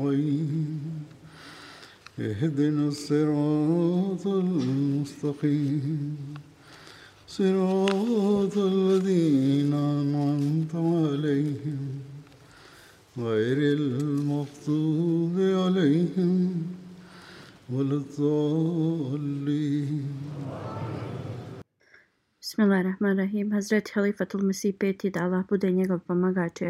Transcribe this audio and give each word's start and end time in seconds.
المستقيم 0.00 0.80
اهدنا 2.18 2.88
الصراط 2.88 4.26
المستقيم. 4.26 6.16
صراط 7.28 8.58
الذين 8.58 9.74
أنعمت 9.74 10.74
عليهم. 10.74 12.00
غير 13.18 13.58
المغضوب 13.78 15.36
عليهم 15.38 16.62
ولا 17.70 17.94
الضالين. 17.94 19.10
بسم 22.42 22.62
الله 22.62 22.80
الرحمن 22.80 23.12
الرحيم. 23.12 23.54
حضرت 23.54 23.88
خليفة 23.88 24.28
المسيح 24.34 24.74
بيتي 24.80 25.08
دعلا 25.08 25.44
بودي 25.50 25.70
نيغو 25.70 26.00
بمغاتي 26.08 26.68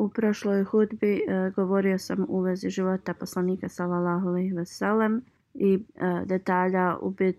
u 0.00 0.08
prošloj 0.08 0.64
hudbi 0.64 1.14
e, 1.14 1.50
govorio 1.56 1.98
sam 1.98 2.26
u 2.28 2.40
vezi 2.40 2.70
života 2.70 3.14
poslanika 3.14 3.68
sallallahu 3.68 4.28
alejhi 4.28 4.52
ve 4.52 4.64
sellem 4.64 5.22
i 5.54 5.74
e, 5.74 5.78
detalja 6.24 6.96
u, 7.00 7.10
bit, 7.10 7.38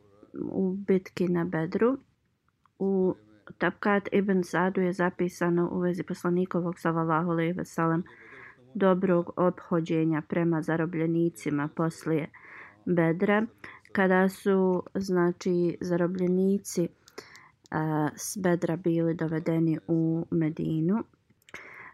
u 0.52 0.76
bitki 0.88 1.28
na 1.28 1.46
Bedru. 1.46 1.98
U 2.80 3.16
Tabkat 3.58 4.10
ibn 4.12 4.44
Sadu 4.44 4.82
je 4.82 4.94
zapisano 4.94 5.70
u 5.72 5.80
vezi 5.80 6.04
poslanikovog 6.04 6.80
sallallahu 6.80 7.32
alejhi 7.32 7.54
ve 7.54 7.66
sellem 7.66 8.04
dobrog 8.74 9.34
obhođenja 9.38 10.22
prema 10.30 10.62
zarobljenicima 10.62 11.70
poslije 11.76 12.30
Bedra 12.86 13.46
kada 13.92 14.30
su 14.30 14.84
znači 14.96 15.78
zarobljenici 15.82 16.84
e, 16.84 16.90
s 18.16 18.38
Bedra 18.38 18.76
bili 18.76 19.14
dovedeni 19.14 19.80
u 19.88 20.26
Medinu. 20.32 21.04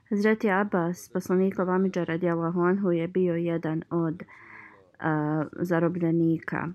Hazreti 0.10 0.50
Abbas, 0.50 1.10
poslanik 1.10 1.58
Lamidža 1.60 2.04
radijallahu 2.04 2.62
anhu, 2.62 2.92
je 2.92 3.08
bio 3.08 3.36
jedan 3.36 3.84
od 3.90 4.24
a, 5.00 5.44
zarobljenika. 5.60 6.68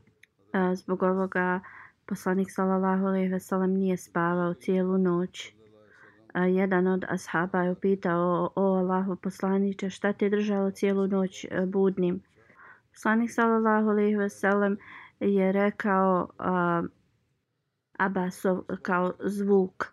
A, 0.53 0.75
zbog 0.75 1.03
ovoga 1.03 1.61
poslanik 2.07 2.51
sallallahu 2.51 3.07
alejhi 3.07 3.29
ve 3.29 3.41
sellem 3.41 3.75
nije 3.75 3.97
spavao 3.97 4.55
cijelu 4.55 4.99
noć. 4.99 5.55
A, 6.33 6.45
jedan 6.45 6.87
od 6.87 7.05
ashaba 7.09 7.63
je 7.63 7.73
upitao 7.73 8.21
o, 8.21 8.53
o 8.55 8.77
Allahu 8.77 9.17
poslanice 9.17 9.91
šta 9.91 10.13
te 10.13 10.29
držalo 10.29 10.71
cijelu 10.71 11.07
noć 11.07 11.45
a, 11.45 11.67
budnim. 11.67 12.23
Poslanik 12.91 13.31
sallallahu 13.31 13.89
alejhi 13.89 14.17
ve 14.17 14.29
sellem 14.29 14.79
je 15.21 15.53
rekao 15.53 16.29
a, 16.39 16.83
Abasov 17.99 18.63
kao 18.83 19.13
zvuk. 19.25 19.93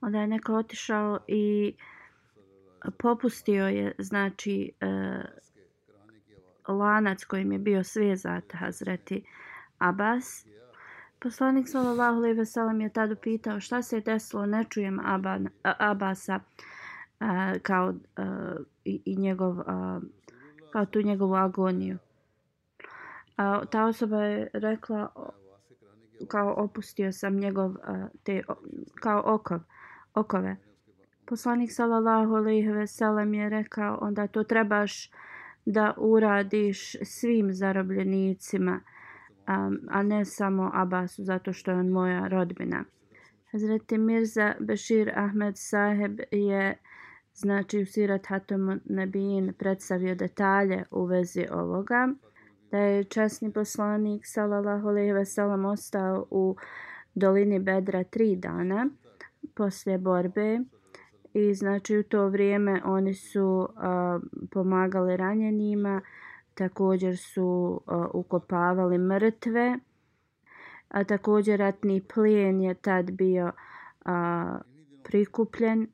Onda 0.00 0.20
je 0.20 0.26
neko 0.26 0.54
otišao 0.54 1.18
i 1.28 1.74
popustio 2.98 3.68
je 3.68 3.92
znači 3.98 4.72
e, 4.80 4.86
lanac 6.68 7.24
kojim 7.24 7.52
je 7.52 7.58
bio 7.58 7.84
svezat 7.84 8.44
Hazreti 8.52 9.24
Abbas. 9.78 10.46
Poslanik 11.18 11.68
sallallahu 11.68 12.16
alejhi 12.16 12.38
ve 12.38 12.46
sellem 12.46 12.80
je 12.80 12.92
tad 12.92 13.12
upitao 13.12 13.60
šta 13.60 13.82
se 13.82 13.96
je 13.96 14.00
desilo, 14.00 14.46
ne 14.46 14.64
čujem 14.70 15.00
Aban, 15.00 15.48
Abasa 15.62 16.40
a, 17.20 17.52
e, 17.54 17.58
kao 17.58 17.94
a, 18.16 18.56
i, 18.84 19.02
i 19.04 19.16
njegov 19.16 19.60
a, 19.60 20.00
kao 20.72 20.86
tu 20.86 21.02
njegovu 21.02 21.34
agoniju. 21.34 21.98
A 23.36 23.64
ta 23.66 23.84
osoba 23.84 24.22
je 24.22 24.50
rekla 24.52 25.12
kao 26.28 26.54
opustio 26.56 27.12
sam 27.12 27.36
njegov 27.36 27.74
te 28.22 28.42
kao 28.94 29.22
okov, 29.26 29.60
okove. 30.14 30.56
Poslanik 31.26 31.72
sallallahu 31.72 32.34
alejhi 32.34 32.72
ve 32.72 32.86
sellem 32.86 33.34
je 33.34 33.48
rekao 33.48 33.98
onda 34.00 34.26
to 34.26 34.44
trebaš 34.44 35.10
da 35.66 35.94
uradiš 35.96 36.96
svim 37.02 37.52
zarobljenicima 37.52 38.80
a, 39.46 39.70
a 39.88 40.02
ne 40.02 40.24
samo 40.24 40.70
Abasu 40.74 41.24
zato 41.24 41.52
što 41.52 41.70
je 41.70 41.76
on 41.76 41.88
moja 41.88 42.28
rodbina. 42.28 42.84
Hazreti 43.52 43.98
Mirza 43.98 44.54
Bashir 44.60 45.12
Ahmed 45.18 45.54
Saheb 45.56 46.20
je 46.30 46.76
znači 47.34 47.82
u 47.82 47.86
Sirat 47.86 48.26
Hatom 48.26 48.80
Nabin 48.84 49.52
predstavio 49.58 50.14
detalje 50.14 50.84
u 50.90 51.04
vezi 51.04 51.46
ovoga 51.50 52.08
da 52.70 52.78
je 52.78 53.04
časni 53.04 53.52
poslanik 53.52 54.22
sallallahu 54.26 54.88
alejhi 54.88 55.12
ve 55.12 55.24
sellem 55.24 55.64
ostao 55.64 56.26
u 56.30 56.56
dolini 57.14 57.58
Bedra 57.58 58.04
tri 58.04 58.36
dana 58.36 58.88
poslije 59.54 59.98
borbe 59.98 60.60
i 61.34 61.54
znači 61.54 61.98
u 61.98 62.02
to 62.02 62.28
vrijeme 62.28 62.82
oni 62.84 63.14
su 63.14 63.68
a, 63.76 64.18
pomagali 64.50 65.16
ranjenima 65.16 66.00
također 66.54 67.18
su 67.18 67.80
a, 67.86 68.08
ukopavali 68.14 68.98
mrtve 68.98 69.78
a 70.88 71.04
također 71.04 71.58
ratni 71.58 72.02
plijen 72.14 72.60
je 72.60 72.74
tad 72.74 73.10
bio 73.10 73.52
a, 74.04 74.58
prikupljen 75.04 75.86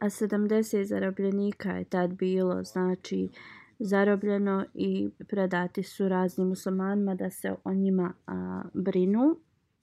a 0.00 0.06
70 0.06 0.82
zarobljenika 0.82 1.70
je 1.70 1.84
tad 1.84 2.14
bilo 2.14 2.64
znači 2.64 3.28
zarobljeno 3.78 4.64
i 4.74 5.10
predati 5.28 5.82
su 5.82 6.08
raznim 6.08 6.48
muslimanima 6.48 7.14
da 7.14 7.30
se 7.30 7.54
o 7.64 7.74
njima 7.74 8.12
a, 8.26 8.62
brinu. 8.74 9.36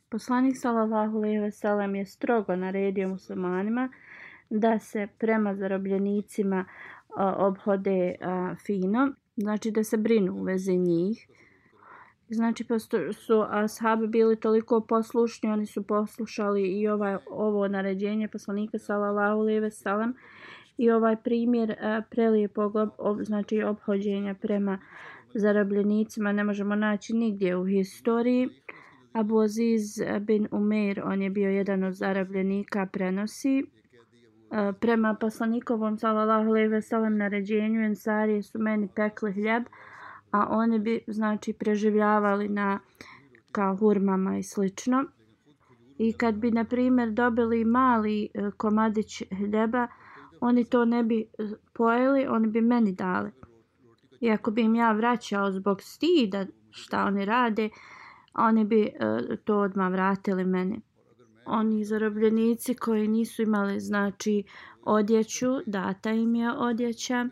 Poslanik 0.09 0.57
sallallahu 0.57 1.17
alejhi 1.17 1.39
ve 1.39 1.51
sellem 1.51 1.95
je 1.95 2.05
strogo 2.05 2.55
naredio 2.55 3.09
muslimanima 3.09 3.89
da 4.49 4.79
se 4.79 5.07
prema 5.19 5.55
zarobljenicima 5.55 6.65
a, 7.17 7.35
obhode 7.37 8.15
a, 8.21 8.55
fino, 8.65 9.11
znači 9.37 9.71
da 9.71 9.83
se 9.83 9.97
brinu 9.97 10.33
u 10.33 10.43
vezi 10.43 10.77
njih. 10.77 11.27
Znači 12.29 12.63
posto 12.63 13.13
su 13.13 13.43
ashabi 13.49 14.07
bili 14.07 14.39
toliko 14.39 14.81
poslušni, 14.81 15.49
oni 15.49 15.65
su 15.65 15.83
poslušali 15.83 16.79
i 16.79 16.87
ovaj 16.87 17.17
ovo 17.29 17.67
naređenje 17.67 18.27
poslanika 18.27 18.79
sallallahu 18.79 19.39
alejhi 19.39 19.59
ve 19.59 19.71
sellem 19.71 20.13
i 20.77 20.91
ovaj 20.91 21.15
primjer 21.15 21.75
a, 21.81 22.01
prelijepog 22.09 22.75
ob, 22.75 22.89
ob, 22.97 23.21
znači 23.21 23.63
obhođenja 23.63 24.33
prema 24.33 24.79
zarobljenicima 25.33 26.31
ne 26.31 26.43
možemo 26.43 26.75
naći 26.75 27.13
nigdje 27.13 27.55
u 27.55 27.65
historiji. 27.65 28.49
Abu 29.15 29.39
Aziz 29.39 30.01
bin 30.21 30.47
Umeir, 30.51 31.01
on 31.03 31.21
je 31.21 31.29
bio 31.29 31.49
jedan 31.49 31.83
od 31.83 31.93
zarobljenika, 31.93 32.87
prenosi 32.93 33.59
e, 33.59 33.63
prema 34.79 35.15
poslanikovom 35.19 35.97
sallallahu 35.97 36.49
alejhi 36.49 36.67
ve 36.67 36.81
sellem 36.81 37.17
naređenju 37.17 37.81
ensarije 37.81 38.43
su 38.43 38.59
meni 38.59 38.89
pekli 38.95 39.33
hljeb, 39.33 39.63
a 40.31 40.47
oni 40.49 40.79
bi 40.79 40.99
znači 41.07 41.53
preživljavali 41.53 42.49
na 42.49 42.79
kao 43.51 43.75
hurmama 43.75 44.37
i 44.37 44.43
slično. 44.43 45.05
I 45.97 46.13
kad 46.13 46.35
bi 46.35 46.51
na 46.51 46.63
primjer 46.63 47.11
dobili 47.11 47.65
mali 47.65 48.23
e, 48.23 48.51
komadić 48.57 49.23
hljeba, 49.29 49.87
oni 50.41 50.65
to 50.65 50.85
ne 50.85 51.03
bi 51.03 51.19
e, 51.21 51.25
pojeli, 51.73 52.27
oni 52.27 52.47
bi 52.47 52.61
meni 52.61 52.91
dali. 52.91 53.31
I 54.19 54.31
ako 54.31 54.51
bi 54.51 54.61
im 54.61 54.75
ja 54.75 54.91
vraćao 54.91 55.51
zbog 55.51 55.81
stida 55.81 56.45
šta 56.71 57.03
oni 57.03 57.25
rade, 57.25 57.69
oni 58.35 58.65
bi 58.65 58.81
e, 58.81 58.91
to 59.43 59.57
odmah 59.57 59.91
vratili 59.91 60.45
meni. 60.45 60.81
Oni 61.45 61.85
zarobljenici 61.85 62.73
koji 62.73 63.07
nisu 63.07 63.41
imali 63.41 63.79
znači 63.79 64.43
odjeću, 64.81 65.47
data 65.65 66.11
im 66.11 66.35
je 66.35 66.51
odjeća, 66.51 67.29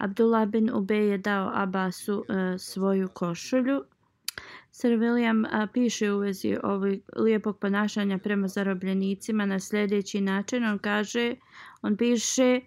Abdullah 0.00 0.48
bin 0.48 0.70
Ubej 0.74 1.08
je 1.08 1.18
dao 1.18 1.50
Abbasu 1.54 2.24
e, 2.28 2.58
svoju 2.58 3.08
košulju. 3.08 3.84
Sir 4.70 4.90
William 4.90 5.46
a, 5.50 5.66
piše 5.66 6.12
u 6.12 6.18
vezi 6.18 6.56
ovog 6.62 6.94
lijepog 7.16 7.58
ponašanja 7.58 8.18
prema 8.18 8.48
zarobljenicima 8.48 9.46
na 9.46 9.58
sljedeći 9.60 10.20
način. 10.20 10.64
On 10.64 10.78
kaže, 10.78 11.34
on 11.82 11.96
piše 11.96 12.60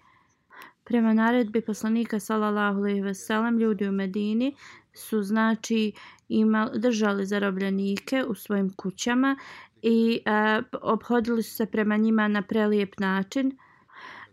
prema 0.84 1.12
naredbi 1.12 1.60
poslanika 1.60 2.20
sallallahu 2.20 2.78
alejhi 2.78 3.00
ve 3.00 3.14
sellem 3.14 3.58
ljudi 3.58 3.88
u 3.88 3.92
Medini 3.92 4.56
su 4.92 5.22
znači 5.22 5.92
imali 6.28 6.80
držali 6.80 7.26
zarobljenike 7.26 8.24
u 8.28 8.34
svojim 8.34 8.70
kućama 8.76 9.36
i 9.82 10.20
a, 10.26 10.62
obhodili 10.82 11.42
su 11.42 11.56
se 11.56 11.66
prema 11.66 11.96
njima 11.96 12.28
na 12.28 12.42
prelijep 12.42 12.98
način. 12.98 13.58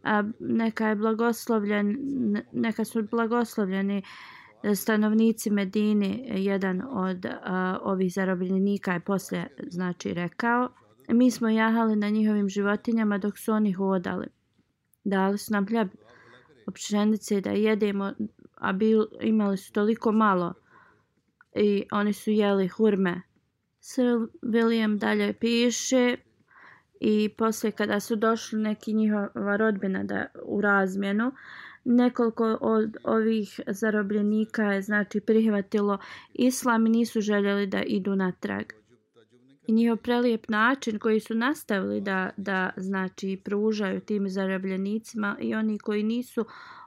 A, 0.04 0.24
neka 0.40 0.88
je 0.88 0.96
blagoslovljen 0.96 1.98
neka 2.52 2.86
su 2.86 3.04
blagoslovljeni 3.12 4.04
e, 4.64 4.76
stanovnici 4.76 5.50
Medine 5.50 6.24
jedan 6.26 6.82
od 6.90 7.26
a, 7.26 7.78
ovih 7.84 8.14
zarobljenika 8.14 8.94
je 8.94 9.00
poslije 9.00 9.48
znači 9.68 10.14
rekao 10.14 10.70
mi 11.08 11.32
smo 11.32 11.50
jahali 11.50 11.96
na 11.96 12.10
njihovim 12.10 12.50
životinjama 12.50 13.18
dok 13.18 13.38
su 13.38 13.52
oni 13.52 13.72
hodali 13.74 14.28
dali 15.04 15.38
su 15.38 15.54
nam 15.54 15.68
hljeb 15.68 15.88
pšenice 16.74 17.42
da 17.42 17.50
jedemo 17.50 18.14
a 18.56 18.74
bil, 18.74 19.06
imali 19.22 19.58
su 19.58 19.74
toliko 19.74 20.12
malo 20.12 20.54
i 21.56 21.84
oni 21.92 22.14
su 22.14 22.32
jeli 22.32 22.68
hurme 22.68 23.22
Sir 23.80 24.06
William 24.42 24.98
dalje 24.98 25.34
piše 25.34 26.18
i 27.00 27.30
poslije 27.38 27.72
kada 27.72 28.00
su 28.00 28.16
došli 28.16 28.60
neki 28.60 28.94
njihova 28.94 29.58
rodbina 29.58 30.04
da 30.04 30.26
u 30.46 30.62
razmjenu 30.62 31.32
nekoliko 31.84 32.58
od 32.62 32.98
ovih 33.04 33.60
zarobljenika 33.68 34.64
je 34.64 34.82
znači 34.82 35.20
prihvatilo 35.20 35.98
islam 36.34 36.86
i 36.86 36.90
nisu 36.90 37.22
željeli 37.22 37.68
da 37.68 37.82
idu 37.82 38.16
natrag. 38.16 38.66
I 39.68 39.74
njihov 39.74 39.98
prelijep 39.98 40.50
način 40.50 41.00
koji 41.00 41.20
su 41.20 41.36
nastavili 41.36 42.02
da, 42.02 42.30
da 42.38 42.70
znači 42.78 43.42
pružaju 43.44 44.00
tim 44.02 44.30
zarobljenicima 44.30 45.38
i 45.40 45.56
oni 45.56 45.80
koji 45.80 46.04
nisu 46.04 46.46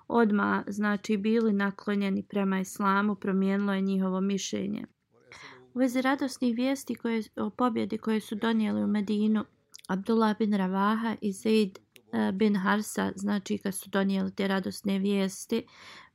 odma 0.08 0.64
znači 0.66 1.16
bili 1.16 1.52
naklonjeni 1.52 2.22
prema 2.22 2.60
islamu 2.60 3.14
promijenilo 3.14 3.74
je 3.74 3.80
njihovo 3.80 4.20
mišljenje. 4.20 4.84
U 5.74 5.78
vezi 5.78 6.02
radosnih 6.02 6.56
vijesti 6.56 6.94
koje, 6.94 7.22
o 7.36 7.50
pobjedi 7.50 7.98
koje 7.98 8.20
su 8.20 8.34
donijeli 8.34 8.84
u 8.84 8.86
Medinu, 8.86 9.44
Abdullah 9.88 10.38
bin 10.38 10.54
Ravaha 10.54 11.16
i 11.20 11.32
Zaid 11.32 11.78
e, 12.12 12.32
bin 12.32 12.56
Harsa, 12.56 13.12
znači 13.16 13.58
kad 13.58 13.74
su 13.74 13.90
donijeli 13.90 14.34
te 14.34 14.48
radosne 14.48 14.98
vijesti, 14.98 15.66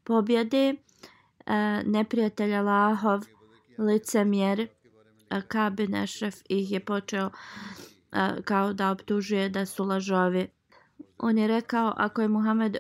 pobjede, 0.04 0.76
neprijatelja 1.46 1.84
neprijatelj 1.84 2.56
Allahov, 2.56 3.22
licemjer, 3.78 4.60
e, 4.60 4.68
Kabin 5.48 5.96
Ešref 5.96 6.36
ih 6.50 6.72
je 6.72 6.80
počeo 6.80 7.30
e, 8.12 8.42
kao 8.44 8.74
da 8.74 8.92
optužuje 8.92 9.50
da 9.50 9.66
su 9.66 9.84
lažovi. 9.84 10.48
On 11.18 11.38
je 11.38 11.48
rekao, 11.48 11.94
ako 11.98 12.22
je 12.22 12.28
Muhammed 12.28 12.78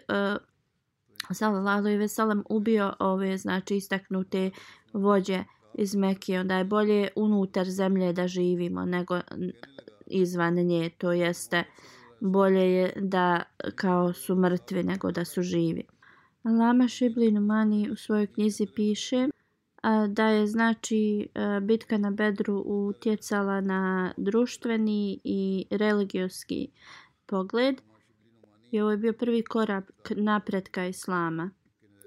sallallahu 1.33 1.77
alejhi 1.77 1.97
ve 1.97 2.07
sellem 2.07 2.43
ubio 2.49 2.93
ove 2.99 3.37
znači 3.37 3.75
istaknute 3.75 4.51
vođe 4.93 5.43
iz 5.73 5.95
Mekije, 5.95 6.39
onda 6.39 6.57
je 6.57 6.63
bolje 6.63 7.07
unutar 7.15 7.69
zemlje 7.69 8.13
da 8.13 8.27
živimo 8.27 8.85
nego 8.85 9.19
izvan 10.07 10.55
nje, 10.55 10.89
to 10.97 11.11
jeste 11.11 11.63
bolje 12.19 12.73
je 12.73 12.93
da 12.95 13.43
kao 13.75 14.13
su 14.13 14.35
mrtvi 14.35 14.83
nego 14.83 15.11
da 15.11 15.25
su 15.25 15.41
živi. 15.41 15.83
Lama 16.43 16.87
Šibli 16.87 17.31
Numani 17.31 17.89
u 17.91 17.95
svojoj 17.95 18.27
knjizi 18.27 18.67
piše 18.75 19.27
a, 19.81 20.07
da 20.07 20.27
je 20.27 20.47
znači 20.47 21.27
a, 21.35 21.59
bitka 21.59 21.97
na 21.97 22.11
Bedru 22.11 22.63
utjecala 22.65 23.61
na 23.61 24.13
društveni 24.17 25.19
i 25.23 25.65
religijski 25.71 26.67
pogled 27.25 27.81
i 28.71 28.81
ovo 28.81 28.91
je 28.91 28.97
bio 28.97 29.13
prvi 29.13 29.43
korak 29.43 29.91
napretka 30.15 30.85
Islama 30.85 31.51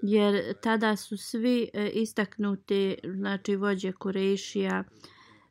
jer 0.02 0.54
tada 0.62 0.96
su 0.96 1.16
svi 1.16 1.70
e, 1.72 1.90
istaknuti 1.90 2.96
znači 3.04 3.56
vođe 3.56 3.92
Kurešija 3.92 4.84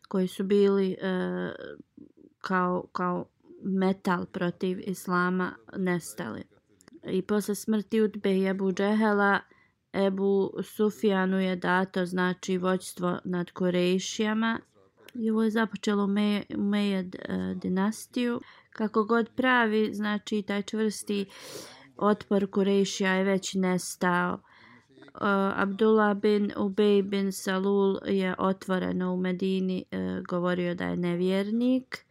koji 0.08 0.28
su 0.28 0.44
bili 0.44 0.92
e, 0.92 0.98
kao, 2.42 2.88
kao 2.92 3.26
metal 3.64 4.26
protiv 4.26 4.80
Islama 4.80 5.56
nestali. 5.78 6.44
I 7.04 7.22
posle 7.22 7.56
smrti 7.56 8.02
Utbe 8.02 8.38
i 8.38 8.46
Ebu 8.46 8.72
Džehela 8.72 9.40
Ebu 9.94 10.52
Sufijanu 10.64 11.40
je 11.40 11.56
dato 11.56 12.06
znači 12.06 12.58
vođstvo 12.58 13.20
nad 13.24 13.52
Kurešijama 13.52 14.60
i 15.14 15.32
ovo 15.32 15.44
je 15.44 15.50
započelo 15.50 16.08
Mejed 16.58 17.16
e, 17.16 17.20
dinastiju. 17.56 18.42
Kako 18.72 19.04
god 19.04 19.30
pravi, 19.36 19.94
znači 19.94 20.42
taj 20.42 20.62
čvrsti 20.62 21.26
otpor 21.98 22.52
Kurešija 22.52 23.14
je 23.14 23.24
već 23.24 23.54
nestao. 23.54 24.34
Uh, 24.34 25.22
Abdullah 25.56 26.18
bin 26.18 26.52
Ubej 26.58 27.02
bin 27.02 27.32
Salul 27.32 27.98
je 28.06 28.36
otvoreno 28.38 29.14
u 29.14 29.18
Medini 29.18 29.86
uh, 29.92 30.24
govorio 30.28 30.76
da 30.76 30.86
je 30.86 30.98
nevjernik, 30.98 32.06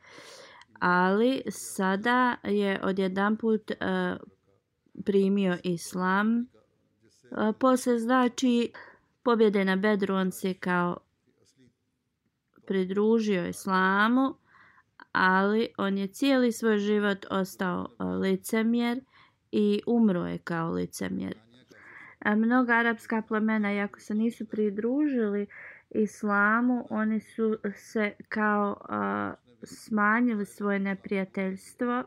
ali 0.78 1.42
sada 1.50 2.36
je 2.44 2.80
odjedan 2.82 3.36
put 3.36 3.70
uh, 3.70 3.76
e, 3.80 4.16
primio 5.04 5.58
islam. 5.64 6.46
Uh, 7.30 7.54
posle 7.58 7.98
znači 7.98 8.72
pobjede 9.22 9.64
na 9.64 9.76
Bedru 9.76 10.14
on 10.14 10.32
se 10.32 10.54
kao 10.54 10.96
pridružio 12.66 13.48
islamu, 13.48 14.34
ali 15.12 15.68
on 15.78 15.98
je 15.98 16.06
cijeli 16.06 16.52
svoj 16.52 16.78
život 16.78 17.26
ostao 17.30 17.86
e, 18.00 18.04
licemjer 18.04 19.00
i 19.52 19.82
umro 19.86 20.26
je 20.26 20.38
kao 20.38 20.70
licemjer. 20.70 21.34
E, 22.20 22.34
mnoga 22.36 22.72
arapska 22.72 23.22
plemena, 23.28 23.72
iako 23.72 24.00
se 24.00 24.14
nisu 24.14 24.48
pridružili 24.48 25.46
islamu, 25.90 26.86
oni 26.90 27.20
su 27.20 27.58
se 27.74 28.12
kao 28.28 28.76
uh, 28.80 29.50
smanjili 29.62 30.46
svoje 30.46 30.78
neprijateljstvo 30.78 32.04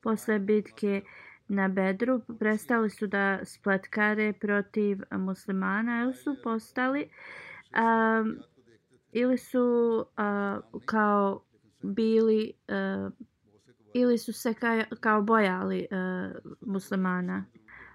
posle 0.00 0.38
bitke 0.38 1.02
na 1.48 1.68
Bedru. 1.68 2.20
Prestali 2.38 2.90
su 2.90 3.06
da 3.06 3.44
spletkare 3.44 4.32
protiv 4.32 4.98
muslimana 5.10 6.02
ili 6.02 6.14
su 6.14 6.36
postali 6.44 7.08
um, 8.22 8.38
ili 9.12 9.38
su 9.38 9.96
uh, 9.98 10.80
kao 10.84 11.42
bili 11.82 12.52
uh, 12.68 13.12
ili 13.94 14.18
su 14.18 14.32
se 14.32 14.54
kao, 14.54 14.82
kao 15.00 15.22
bojali 15.22 15.86
uh, 15.90 16.36
muslimana. 16.60 17.44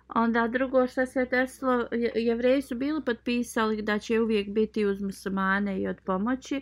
Onda 0.08 0.48
drugo 0.48 0.88
što 0.88 1.06
se 1.06 1.26
desilo, 1.26 1.88
jevreji 2.16 2.62
su 2.62 2.76
bili 2.76 3.02
potpisali 3.06 3.82
da 3.82 4.00
će 4.00 4.22
uvijek 4.22 4.50
biti 4.50 4.86
uz 4.86 5.02
muslimane 5.02 5.82
i 5.82 5.88
od 5.88 5.98
pomoći, 6.06 6.62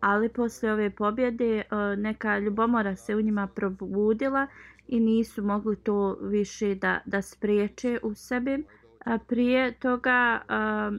ali 0.00 0.28
posle 0.28 0.72
ove 0.72 0.90
pobjede 0.90 1.62
uh, 1.70 1.98
neka 1.98 2.38
ljubomora 2.38 2.96
se 2.96 3.16
u 3.16 3.20
njima 3.20 3.46
probudila 3.46 4.46
i 4.88 5.00
nisu 5.00 5.42
mogli 5.42 5.76
to 5.76 6.18
više 6.20 6.74
da, 6.74 7.00
da 7.06 7.22
spriječe 7.22 7.98
u 8.02 8.14
sebi. 8.14 8.64
A 9.04 9.18
prije 9.18 9.72
toga 9.72 10.40
uh, 10.42 10.98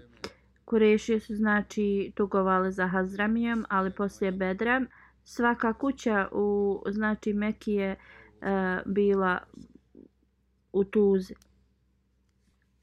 Kurešije 0.66 1.20
su 1.20 1.36
znači 1.36 2.12
tugovali 2.16 2.72
za 2.72 2.88
Hazramijom, 2.88 3.66
ali 3.70 3.92
poslije 3.92 4.32
Bedra 4.32 4.86
svaka 5.24 5.74
kuća 5.74 6.28
u 6.32 6.82
znači 6.90 7.34
Mekije 7.34 7.90
e, 7.90 7.98
bila 8.86 9.40
u 10.74 10.84
tuzi. 10.84 11.34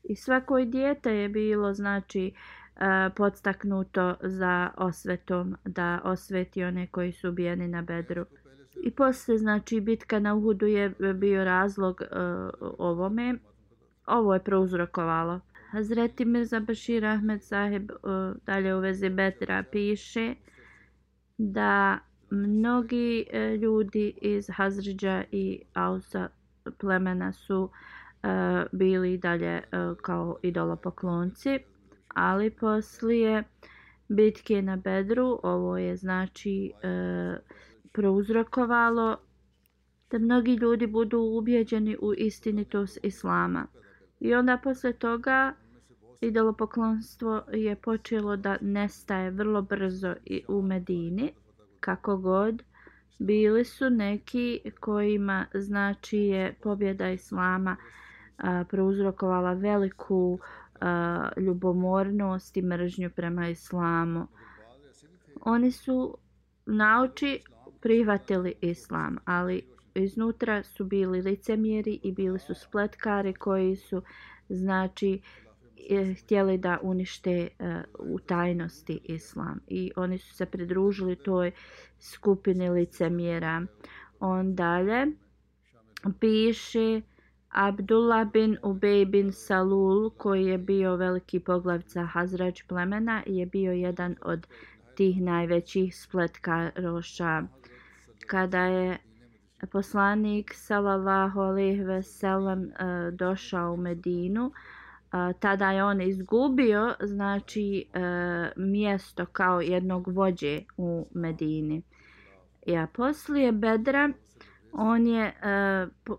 I 0.03 0.17
svako 0.17 0.61
dijete 0.65 1.15
je 1.15 1.29
bilo 1.29 1.75
znači 1.75 2.33
e, 2.77 3.11
podstaknuto 3.17 4.15
za 4.23 4.71
osvetom 4.77 5.57
da 5.65 6.01
osveti 6.05 6.65
one 6.65 6.87
koji 6.87 7.13
su 7.13 7.29
ubijeni 7.29 7.69
na 7.69 7.83
Bedru. 7.83 8.25
I 8.83 8.91
posle 8.91 9.39
znači 9.39 9.81
bitka 9.81 10.19
na 10.19 10.35
Uhudu 10.35 10.67
je 10.67 10.95
bio 11.15 11.45
razlog 11.45 12.03
e, 12.03 12.07
ovome. 12.79 13.35
Ovo 14.07 14.35
je 14.35 14.45
prouzrokovalo. 14.45 15.41
Hazreti 15.71 16.25
Mirza 16.25 16.61
Bashir 16.61 17.05
Ahmed 17.05 17.43
Saheb 17.43 17.91
e, 17.91 17.95
dalje 18.47 18.77
u 18.77 18.81
vezi 18.81 19.09
Bedra 19.09 19.65
piše 19.73 20.35
da 21.39 21.99
mnogi 22.31 23.27
e, 23.33 23.57
ljudi 23.57 24.15
iz 24.21 24.51
Hazriđa 24.53 25.25
i 25.33 25.63
Ausa 25.75 26.29
plemena 26.79 27.33
su 27.33 27.71
e, 28.23 28.29
bili 28.73 29.19
dalje 29.19 29.57
e, 29.57 29.63
kao 30.03 30.39
idolopoklonci, 30.43 31.59
ali 32.09 32.51
poslije 32.51 33.45
bitke 34.09 34.63
na 34.63 34.77
Bedru 34.77 35.41
ovo 35.43 35.79
je 35.79 35.97
znači 35.97 36.73
e, 36.83 37.37
prouzrokovalo 37.93 39.17
da 40.11 40.19
mnogi 40.19 40.55
ljudi 40.55 40.87
budu 40.87 41.19
ubjeđeni 41.19 41.97
u 42.01 42.15
istinitost 42.15 42.99
Islama. 43.03 43.67
I 44.21 44.35
onda 44.35 44.59
posle 44.63 44.93
toga 44.93 45.55
idolopoklonstvo 46.21 47.43
je 47.53 47.77
počelo 47.77 48.37
da 48.37 48.57
nestaje 48.61 49.31
vrlo 49.31 49.63
brzo 49.63 50.15
i 50.25 50.43
u 50.49 50.63
Medini. 50.63 51.33
Kako 51.81 52.17
god, 52.17 52.63
bili 53.19 53.65
su 53.65 53.91
neki 53.91 54.61
kojima 54.81 55.47
znači 55.55 56.19
je 56.19 56.55
pobjeda 56.63 57.11
Islama 57.11 57.77
a, 58.39 58.65
prouzrokovala 58.69 59.53
veliku 59.53 60.39
a, 60.81 61.29
ljubomornost 61.37 62.57
i 62.57 62.63
mržnju 62.63 63.11
prema 63.11 63.49
Islamu. 63.49 64.27
Oni 65.41 65.73
su 65.73 66.17
nauči 66.67 67.41
prihvatili 67.81 68.55
Islam, 68.61 69.19
ali 69.25 69.63
iznutra 69.95 70.63
su 70.63 70.85
bili 70.85 71.23
licemjeri 71.23 72.01
i 72.03 72.13
bili 72.13 72.39
su 72.39 72.55
spletkari 72.55 73.35
koji 73.35 73.77
su 73.77 74.03
znači 74.49 75.21
E, 75.89 76.15
htjeli 76.15 76.59
da 76.59 76.79
unište 76.83 77.49
e, 77.59 77.83
u 77.99 78.19
tajnosti 78.19 79.01
islam 79.05 79.61
i 79.67 79.93
oni 79.97 80.19
su 80.19 80.35
se 80.35 80.47
pridružili 80.47 81.17
toj 81.17 81.51
skupini 81.99 82.71
licemjera. 82.71 83.63
On 84.21 84.55
dalje 84.55 85.07
piše 86.21 87.01
Abdullah 87.49 88.33
bin 88.33 88.57
Ubej 88.63 89.05
bin 89.05 89.33
Salul 89.33 90.11
koji 90.11 90.47
je 90.47 90.59
bio 90.59 90.97
veliki 90.97 91.41
poglavica 91.41 92.05
Hazrađ 92.05 92.63
plemena 92.69 93.23
je 93.27 93.47
bio 93.47 93.73
jedan 93.73 94.17
od 94.23 94.47
tih 94.95 95.23
najvećih 95.23 95.97
spletkaroša. 95.97 97.43
Kada 98.27 98.65
je 98.65 98.99
poslanik 99.73 100.55
sallallahu 100.55 101.41
alejhi 101.41 101.83
ve 101.83 102.03
sellem 102.03 102.65
e, 102.65 103.11
došao 103.11 103.73
u 103.73 103.77
Medinu 103.77 104.47
uh, 104.47 104.53
tada 105.41 105.71
je 105.71 105.85
on 105.85 106.01
izgubio 106.01 106.95
znači 107.01 107.85
uh, 107.95 108.01
mjesto 108.57 109.27
kao 109.27 109.61
jednog 109.61 110.09
vođe 110.09 110.61
u 110.77 111.07
Medini. 111.15 111.83
Ja 112.67 112.87
poslije 112.93 113.53
Bedra 113.53 114.13
on 114.73 115.07
je 115.07 115.35
uh, 116.07 116.19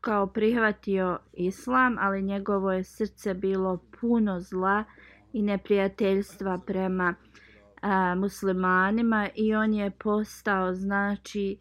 kao 0.00 0.26
prihvatio 0.26 1.18
islam 1.32 1.96
ali 2.00 2.22
njegovo 2.22 2.72
je 2.72 2.84
srce 2.84 3.34
bilo 3.34 3.78
puno 4.00 4.40
zla 4.40 4.84
i 5.32 5.42
neprijateljstva 5.42 6.58
prema 6.66 7.14
uh, 7.18 8.18
muslimanima 8.20 9.28
i 9.34 9.54
on 9.54 9.74
je 9.74 9.90
postao 9.90 10.74
znači 10.74 11.58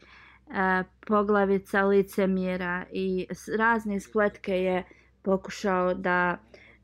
e, 0.49 0.83
poglavica 1.07 1.83
licemjera 1.83 2.85
i 2.91 3.27
razne 3.57 3.99
spletke 3.99 4.53
je 4.53 4.83
pokušao 5.21 5.93
da 5.93 6.37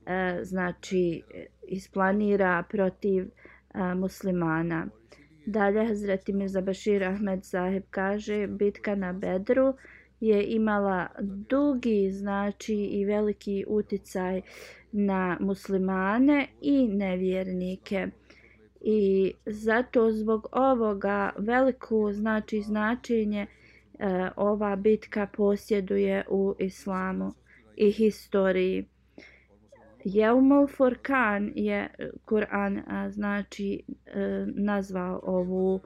e, 0.05 0.39
znači 0.43 1.23
isplanira 1.67 2.63
protiv 2.69 3.23
e, 3.23 3.95
muslimana. 3.95 4.87
Dalje 5.45 5.85
Hazreti 5.85 6.33
Mirza 6.33 6.61
Bashir 6.61 7.03
Ahmed 7.03 7.43
Zahib 7.43 7.83
kaže 7.89 8.47
bitka 8.47 8.95
na 8.95 9.13
Bedru 9.13 9.73
je 10.19 10.43
imala 10.43 11.07
dugi 11.21 12.11
znači 12.11 12.75
i 12.75 13.05
veliki 13.05 13.65
uticaj 13.67 14.41
na 14.91 15.37
muslimane 15.39 16.47
i 16.61 16.87
nevjernike 16.87 18.07
i 18.81 19.33
zato 19.45 20.11
zbog 20.11 20.47
ovoga 20.51 21.33
veliko 21.37 22.13
znači 22.13 22.61
značenje 22.61 23.47
e, 23.99 24.29
ova 24.35 24.75
bitka 24.75 25.27
posjeduje 25.27 26.23
u 26.29 26.55
islamu 26.59 27.33
i 27.75 27.91
historiji. 27.91 28.85
Jeumul 30.03 30.67
Furkan 30.67 31.51
je 31.55 31.89
e, 31.97 32.09
Kur'an 32.25 32.83
znači 33.11 33.83
e, 34.05 34.45
nazvao 34.47 35.19
ovu 35.23 35.81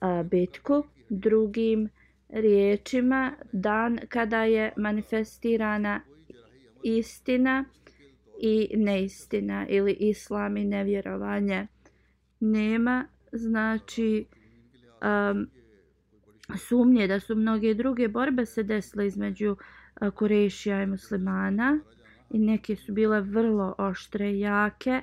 a, 0.00 0.22
bitku. 0.22 0.84
Drugim 1.08 1.88
riječima 2.28 3.32
dan 3.52 3.98
kada 4.08 4.44
je 4.44 4.72
manifestirana 4.76 6.00
istina 6.82 7.64
i 8.40 8.68
neistina 8.76 9.66
ili 9.68 9.92
islam 9.92 10.56
i 10.56 10.64
nevjerovanje 10.64 11.66
nema 12.40 13.04
znači 13.32 14.26
um, 15.32 15.48
sumnje 16.58 17.06
da 17.06 17.20
su 17.20 17.34
mnoge 17.34 17.74
druge 17.74 18.08
borbe 18.08 18.46
se 18.46 18.62
desile 18.62 19.06
između 19.06 19.50
uh, 19.50 20.14
Kurešija 20.14 20.82
i 20.82 20.86
muslimana 20.86 21.80
i 22.30 22.38
neke 22.38 22.76
su 22.76 22.92
bile 22.92 23.20
vrlo 23.20 23.74
oštre 23.78 24.32
i 24.32 24.40
jake 24.40 25.00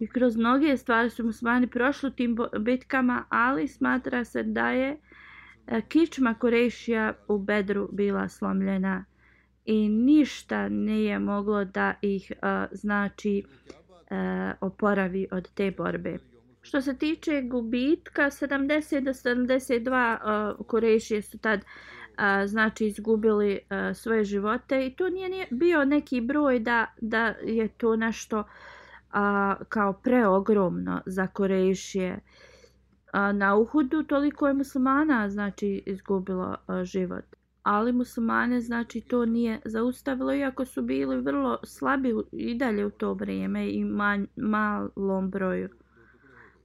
i 0.00 0.06
kroz 0.06 0.36
mnoge 0.36 0.76
stvari 0.76 1.10
su 1.10 1.24
muslimani 1.24 1.66
prošli 1.66 2.12
tim 2.16 2.36
bitkama 2.60 3.24
ali 3.28 3.68
smatra 3.68 4.24
se 4.24 4.42
da 4.42 4.70
je 4.70 4.96
e, 5.66 5.82
kičma 5.88 6.34
Kurešija 6.34 7.14
u 7.28 7.38
Bedru 7.38 7.88
bila 7.92 8.28
slomljena 8.28 9.04
i 9.64 9.88
ništa 9.88 10.68
nije 10.68 11.18
moglo 11.18 11.64
da 11.64 11.94
ih 12.02 12.32
e, 12.32 12.66
znači 12.72 13.42
e, 14.10 14.52
oporavi 14.60 15.26
od 15.30 15.50
te 15.54 15.70
borbe. 15.70 16.18
Što 16.62 16.80
se 16.80 16.98
tiče 16.98 17.42
gubitka, 17.42 18.22
70 18.22 19.00
do 19.00 19.10
72 19.10 20.54
uh, 20.58 20.66
Kurešije 20.66 21.22
su 21.22 21.38
tad 21.38 21.60
a, 22.16 22.46
znači 22.46 22.86
izgubili 22.86 23.58
uh, 23.62 23.96
svoje 23.96 24.24
živote 24.24 24.86
i 24.86 24.96
to 24.96 25.08
nije 25.08 25.46
bio 25.50 25.84
neki 25.84 26.20
broj 26.20 26.58
da, 26.58 26.86
da 27.00 27.26
je 27.26 27.68
to 27.68 27.96
nešto 27.96 28.44
a, 29.12 29.54
kao 29.68 29.92
preogromno 29.92 31.00
za 31.06 31.26
Korejšije. 31.26 32.20
A, 33.12 33.32
na 33.32 33.56
Uhudu 33.56 34.02
toliko 34.02 34.48
je 34.48 34.54
muslimana 34.54 35.30
znači 35.30 35.82
izgubilo 35.86 36.56
život. 36.84 37.24
Ali 37.62 37.92
muslimane 37.92 38.60
znači 38.60 39.00
to 39.00 39.24
nije 39.24 39.60
zaustavilo 39.64 40.34
iako 40.34 40.64
su 40.64 40.82
bili 40.82 41.20
vrlo 41.20 41.58
slabi 41.64 42.14
i 42.32 42.54
dalje 42.54 42.86
u 42.86 42.90
to 42.90 43.14
vrijeme 43.14 43.70
i 43.70 43.84
manj, 43.84 44.26
malom 44.36 45.30
broju. 45.30 45.68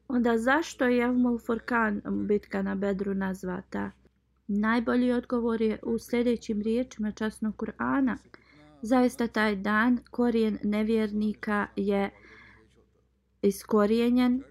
Onda 0.08 0.38
zašto 0.38 0.86
je 0.86 0.98
Jevmul 0.98 1.40
Furkan 1.40 2.02
bitka 2.06 2.62
na 2.62 2.76
Bedru 2.76 3.14
nazvata? 3.14 3.92
Najbolji 4.48 5.12
odgovor 5.12 5.62
je 5.62 5.80
u 5.84 6.00
sljedećim 6.00 6.62
riječima 6.62 7.12
časnog 7.12 7.56
Kur'ana. 7.56 8.18
Zaista 8.82 9.28
taj 9.28 9.56
dan 9.56 10.00
korijen 10.12 10.58
nevjernika 10.64 11.68
je 11.76 12.10
iskorijenjen, 13.42 14.44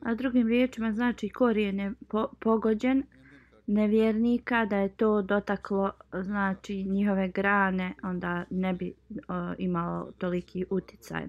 a 0.00 0.14
drugim 0.14 0.48
riječima 0.48 0.92
znači 0.92 1.28
korijen 1.28 1.80
je 1.80 1.92
po 2.08 2.28
pogođen 2.40 3.02
nevjernika, 3.66 4.66
da 4.66 4.76
je 4.76 4.96
to 4.96 5.22
dotaklo 5.22 5.90
znači 6.22 6.84
njihove 6.84 7.28
grane, 7.28 7.94
onda 8.02 8.44
ne 8.50 8.72
bi 8.72 8.94
o, 9.28 9.54
imalo 9.58 10.12
toliki 10.18 10.64
uticaj. 10.70 11.28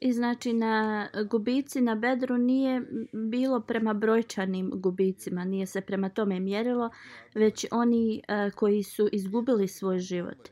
I 0.00 0.12
znači 0.12 0.52
na 0.52 1.08
gubici 1.30 1.80
na 1.80 1.94
bedru 1.94 2.36
nije 2.36 2.82
bilo 3.12 3.60
prema 3.60 3.94
brojčanim 3.94 4.70
gubicima, 4.74 5.44
nije 5.44 5.66
se 5.66 5.80
prema 5.80 6.08
tome 6.08 6.40
mjerilo, 6.40 6.90
već 7.34 7.66
oni 7.70 8.22
uh, 8.28 8.52
koji 8.54 8.82
su 8.82 9.08
izgubili 9.12 9.68
svoj 9.68 9.98
život. 9.98 10.48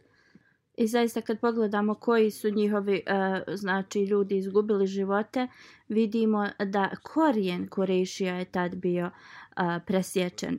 I 0.77 0.87
zaista 0.87 1.21
kad 1.21 1.41
pogledamo 1.41 1.95
koji 1.95 2.31
su 2.31 2.51
njihovi 2.51 3.03
uh, 3.07 3.55
znači 3.55 4.05
ljudi 4.05 4.37
izgubili 4.37 4.87
živote, 4.87 5.49
vidimo 5.89 6.49
da 6.65 6.91
korijen 7.03 7.69
Kurešija 7.69 8.35
je 8.35 8.45
tad 8.45 8.77
bio 8.77 9.07
uh, 9.07 9.83
presječen. 9.87 10.59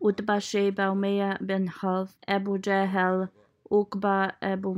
Utba 0.00 0.40
Sheba, 0.40 0.90
Umeja 0.90 1.36
Ben 1.40 1.68
Half, 1.68 2.10
Ebu 2.28 2.58
Džehel, 2.58 3.26
Ukba, 3.70 4.30
Ebu 4.42 4.76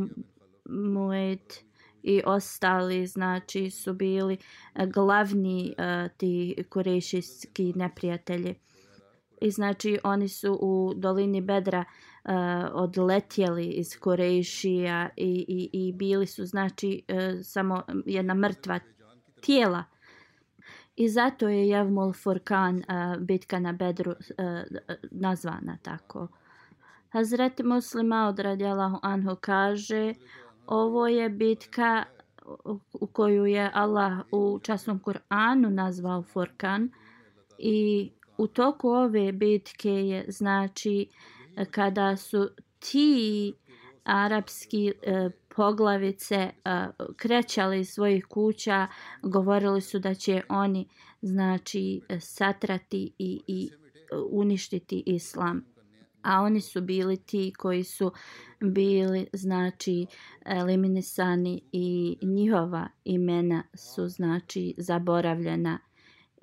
Muet, 0.65 1.66
i 2.07 2.23
ostali 2.27 3.07
znači 3.07 3.71
su 3.71 3.95
bili 3.95 4.39
e, 4.75 4.87
glavni 4.87 5.75
uh, 5.79 6.11
ti 6.17 6.65
kurešijski 6.71 7.73
neprijatelji. 7.77 8.55
I 9.41 9.51
znači 9.51 9.99
oni 10.05 10.29
su 10.29 10.59
u 10.61 10.93
dolini 10.97 11.41
Bedra 11.41 11.85
uh, 12.25 12.33
odletjeli 12.73 13.67
iz 13.67 13.99
Korejšija 14.01 15.09
i, 15.17 15.45
i, 15.49 15.71
i 15.73 15.93
bili 15.93 16.27
su 16.27 16.45
znači 16.45 17.03
uh, 17.09 17.17
samo 17.43 17.83
jedna 18.07 18.35
mrtva 18.35 18.81
tijela. 19.41 19.85
I 20.97 21.09
zato 21.09 21.49
je 21.49 21.69
Javmul 21.69 22.13
Furkan 22.13 22.77
uh, 22.77 23.23
bitka 23.23 23.59
na 23.59 23.73
Bedru 23.73 24.11
uh, 24.11 24.17
nazvana 25.11 25.79
tako. 25.83 26.29
Hazreti 27.09 27.63
Muslima 27.63 28.27
od 28.29 28.39
Radjalahu 28.39 28.99
anhu 29.03 29.37
kaže 29.41 30.15
ovo 30.67 31.09
je 31.09 31.29
bitka 31.29 32.05
u 32.93 33.07
koju 33.07 33.47
je 33.47 33.71
Allah 33.75 34.19
u 34.33 34.59
časnom 34.63 35.01
Kur'anu 35.01 35.71
nazvao 35.71 36.23
Furkan 36.23 36.91
i 37.59 38.11
u 38.39 38.47
toku 38.47 38.89
ove 38.89 39.33
bitke 39.33 39.91
je 39.91 40.25
znači 40.29 41.09
kada 41.71 42.17
su 42.17 42.49
ti 42.79 43.53
arapski 44.05 44.93
e, 45.03 45.31
poglavice 45.57 46.35
e, 46.35 46.51
krećali 47.17 47.81
iz 47.81 47.89
svojih 47.89 48.27
kuća, 48.27 48.87
govorili 49.23 49.81
su 49.81 49.99
da 49.99 50.15
će 50.15 50.43
oni 50.49 50.89
znači 51.23 52.01
satrati 52.21 53.13
i, 53.19 53.41
i 53.47 53.71
uništiti 54.31 55.03
islam. 55.07 55.76
A 56.27 56.41
oni 56.41 56.61
su 56.61 56.81
bili 56.81 57.17
ti 57.17 57.53
koji 57.59 57.85
su 57.85 58.13
bili 58.61 59.27
znači 59.33 60.07
eliminisani 60.45 61.61
i 61.73 62.19
njihova 62.23 62.89
imena 63.05 63.63
su 63.75 64.09
znači 64.09 64.75
zaboravljena. 64.79 65.79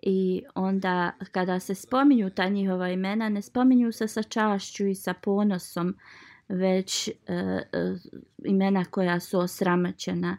I 0.01 0.43
onda 0.55 1.11
kada 1.31 1.59
se 1.59 1.75
spominju 1.75 2.29
ta 2.29 2.49
njihova 2.49 2.89
imena 2.89 3.29
ne 3.29 3.41
spominju 3.41 3.91
se 3.91 4.07
sa 4.07 4.23
čašću 4.23 4.87
i 4.87 4.95
sa 4.95 5.13
ponosom 5.13 5.95
već 6.49 7.07
e, 7.07 7.13
e, 7.27 7.63
imena 8.45 8.85
koja 8.85 9.19
su 9.19 9.39
osramaćena 9.39 10.37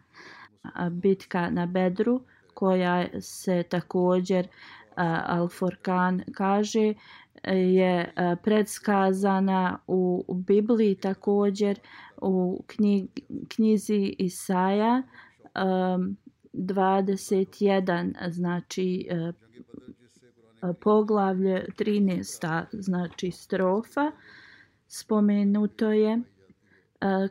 bitka 0.91 1.51
na 1.51 1.67
Bedru 1.67 2.21
koja 2.55 3.21
se 3.21 3.63
također 3.63 4.49
Al-Furkan 4.97 6.23
kaže 6.35 6.95
e, 7.43 7.57
je 7.57 8.13
e, 8.17 8.37
predskazana 8.43 9.79
u, 9.87 10.25
Bibliji 10.35 10.95
također 10.95 11.79
u 12.23 12.63
knjig, 12.67 13.07
knjizi 13.49 14.15
Isaja 14.19 15.03
e, 15.03 15.63
um, 15.65 16.17
21 16.53 18.31
znači 18.31 19.09
poglavlje 20.81 21.67
13. 21.79 22.67
znači 22.73 23.31
strofa 23.31 24.11
spomenuto 24.87 25.91
je 25.91 26.23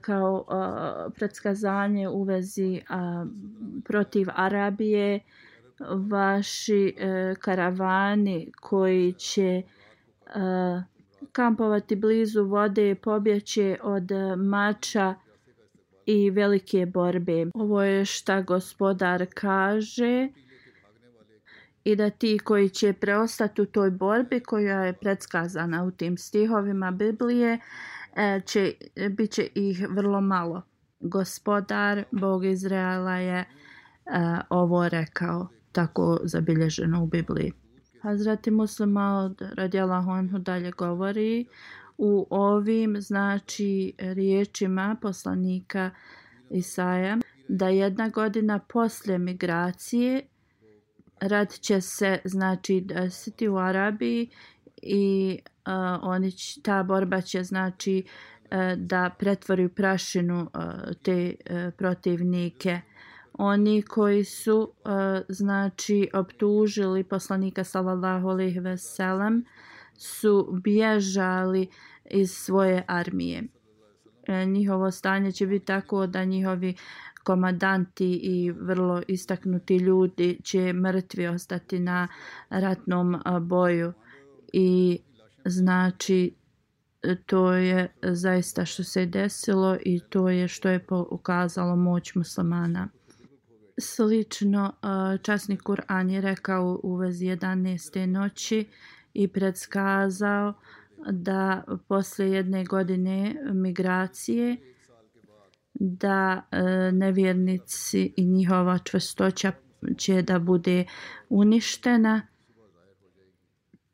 kao 0.02 0.46
predskazanje 1.16 2.10
u 2.10 2.24
vezi 2.24 2.82
protiv 3.84 4.28
Arabije 4.36 5.20
vaši 5.90 6.96
e, 6.98 7.36
karavani 7.40 8.52
koji 8.62 9.14
će 9.14 9.44
e, 9.52 9.64
kampovati 11.32 11.96
blizu 11.96 12.44
vode 12.44 12.96
pobjeće 12.96 13.78
od 13.84 14.12
e, 14.12 14.36
mača 14.36 15.16
i 16.06 16.30
velike 16.30 16.86
borbe. 16.86 17.46
Ovo 17.54 17.84
je 17.84 18.06
šta 18.06 18.42
gospodar 18.42 19.26
kaže 19.34 20.30
i 21.84 21.96
da 21.96 22.10
ti 22.10 22.40
koji 22.44 22.70
će 22.70 22.94
preostati 22.94 23.62
u 23.62 23.66
toj 23.66 23.92
borbi 23.92 24.40
koja 24.40 24.84
je 24.84 24.94
predskazana 24.94 25.84
u 25.84 25.92
tim 25.92 26.18
stihovima 26.18 26.92
Biblije 26.92 27.60
e, 28.16 28.42
će, 28.46 28.74
bit 29.10 29.32
će 29.32 29.48
ih 29.56 29.88
vrlo 29.90 30.22
malo. 30.22 30.62
Gospodar, 31.00 32.04
Bog 32.12 32.46
Izraela 32.46 33.16
je 33.16 33.40
e, 33.40 33.46
ovo 34.50 34.90
rekao, 34.90 35.48
tako 35.74 36.20
zabilježeno 36.24 37.04
u 37.04 37.08
Bibliji. 37.08 37.52
Hazreti 38.02 38.52
Muslima 38.52 39.18
od 39.18 39.42
Radjela 39.56 40.02
Honhu 40.02 40.40
dalje 40.40 40.72
govori 40.72 41.46
u 41.98 42.28
ovim 42.30 43.02
znači 43.02 43.94
riječima 44.00 44.96
poslanika 45.02 45.92
Isaja 46.50 47.18
da 47.48 47.68
jedna 47.68 48.10
godina 48.10 48.60
poslije 48.60 49.18
migracije 49.18 50.22
rad 51.20 51.54
će 51.54 51.82
se 51.82 52.20
znači 52.26 52.82
desiti 52.82 53.48
u 53.48 53.58
Arabiji 53.58 54.30
i 54.82 55.38
uh, 55.44 55.74
oni 56.02 56.32
će, 56.32 56.62
ta 56.62 56.84
borba 56.84 57.22
će 57.22 57.44
znači 57.44 58.04
uh, 58.06 58.58
da 58.78 59.16
pretvori 59.20 59.66
u 59.66 59.70
prašinu 59.70 60.42
uh, 60.42 60.50
te 61.04 61.36
uh, 61.50 61.74
protivnike 61.78 62.82
oni 63.34 63.82
koji 63.82 64.24
su 64.24 64.60
uh, 64.62 64.92
znači 65.30 66.10
optužili 66.14 67.04
poslanika 67.04 67.64
sallallahu 67.64 68.28
alejhi 68.28 68.60
ve 68.60 68.78
sellem 68.78 69.46
su 69.98 70.60
bježali 70.64 71.68
iz 72.12 72.32
svoje 72.32 72.84
armije. 72.88 73.44
E, 74.28 74.46
njihovo 74.46 74.92
stanje 74.92 75.32
će 75.32 75.48
biti 75.48 75.66
tako 75.66 76.08
da 76.08 76.24
njihovi 76.24 76.76
komadanti 77.24 78.14
i 78.14 78.52
vrlo 78.52 79.02
istaknuti 79.08 79.78
ljudi 79.78 80.40
će 80.44 80.74
mrtvi 80.74 81.28
ostati 81.28 81.80
na 81.80 82.08
ratnom 82.50 83.16
e, 83.16 83.20
boju 83.42 83.94
i 84.54 85.00
znači 85.46 86.36
to 87.26 87.54
je 87.54 87.94
zaista 88.04 88.66
što 88.66 88.84
se 88.84 89.06
desilo 89.06 89.78
i 89.86 90.00
to 90.10 90.30
je 90.30 90.48
što 90.48 90.70
je 90.70 90.86
pokazalo 90.86 91.76
moć 91.76 92.16
muslimana. 92.16 92.90
Slično 93.78 94.74
časni 95.22 95.58
Kur'an 95.58 96.10
je 96.10 96.22
rekao 96.22 96.80
u 96.84 96.96
vezi 96.96 97.26
11. 97.26 98.06
noći 98.06 98.66
i 99.14 99.28
predskazao 99.28 100.54
da 101.12 101.64
posle 101.88 102.30
jedne 102.30 102.66
godine 102.66 103.36
migracije 103.54 104.58
da 105.74 106.48
e, 106.52 106.62
nevjernici 106.92 108.14
i 108.18 108.26
njihova 108.26 108.80
čvrstoća 108.80 109.52
će 109.98 110.22
da 110.22 110.40
bude 110.40 110.86
uništena 111.30 112.22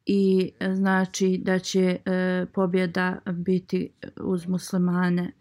i 0.06 0.52
e, 0.60 0.76
znači 0.76 1.40
da 1.44 1.60
će 1.60 1.98
e, 2.06 2.46
pobjeda 2.54 3.20
biti 3.34 3.92
uz 4.22 4.48
muslimane. 4.48 5.32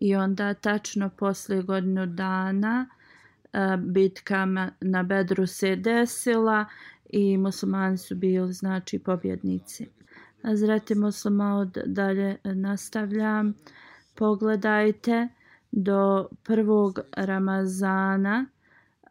I 0.00 0.14
onda 0.16 0.54
tačno 0.54 1.10
posle 1.18 1.62
godinu 1.62 2.06
dana 2.06 2.86
E, 3.54 3.76
bitkama 3.76 4.64
bitka 4.64 4.88
na 4.88 5.02
Bedru 5.02 5.46
se 5.46 5.76
desila 5.76 6.64
i 7.10 7.36
muslimani 7.36 7.98
su 7.98 8.14
bili 8.14 8.52
znači 8.52 8.98
pobjednici. 8.98 9.88
Zrati 10.54 10.94
muslima 10.94 11.56
od 11.56 11.78
dalje 11.86 12.36
nastavljam. 12.44 13.54
Pogledajte 14.14 15.28
do 15.72 16.28
prvog 16.42 16.98
Ramazana, 17.16 18.46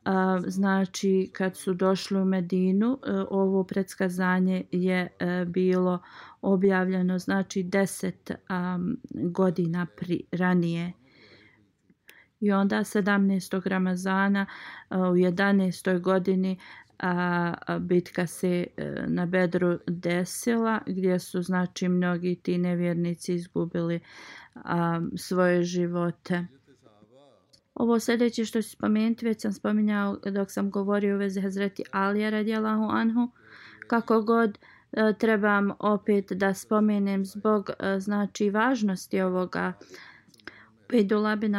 a, 0.05 0.41
znači 0.47 1.29
kad 1.33 1.57
su 1.57 1.73
došli 1.73 2.21
u 2.21 2.25
Medinu, 2.25 2.99
e, 3.07 3.11
ovo 3.29 3.63
predskazanje 3.63 4.63
je 4.71 5.07
e, 5.19 5.45
bilo 5.45 5.99
objavljeno 6.41 7.19
znači 7.19 7.63
10 7.63 8.33
a, 8.49 8.79
godina 9.13 9.87
pri, 9.97 10.23
ranije. 10.31 10.93
I 12.43 12.51
onda 12.51 12.77
17. 12.77 13.67
Ramazana 13.67 14.45
u 14.89 14.95
11. 14.95 16.01
godini 16.01 16.57
a 16.99 17.53
bitka 17.79 18.27
se 18.27 18.67
e, 18.77 19.03
na 19.07 19.25
Bedru 19.25 19.79
desila 19.87 20.79
gdje 20.87 21.19
su 21.19 21.41
znači 21.41 21.87
mnogi 21.87 22.35
ti 22.35 22.57
nevjernici 22.57 23.33
izgubili 23.33 23.99
a, 24.55 25.01
svoje 25.17 25.63
živote. 25.63 26.45
Ovo 27.75 27.99
sljedeće 27.99 28.45
što 28.45 28.61
ću 28.61 28.69
spomenuti, 28.69 29.25
već 29.25 29.41
sam 29.41 29.53
spominjao 29.53 30.17
dok 30.31 30.51
sam 30.51 30.71
govorio 30.71 31.15
u 31.15 31.19
vezi 31.19 31.41
Hazreti 31.41 31.83
Alija 31.91 32.29
radijalahu 32.29 32.83
anhu, 32.83 33.29
kako 33.87 34.21
god 34.21 34.57
e, 34.91 35.13
trebam 35.19 35.71
opet 35.79 36.31
da 36.31 36.53
spomenem 36.53 37.25
zbog 37.25 37.69
e, 37.79 37.99
znači 37.99 38.49
važnosti 38.49 39.21
ovoga 39.21 39.73
Pejdula 40.93 41.35
bin 41.35 41.55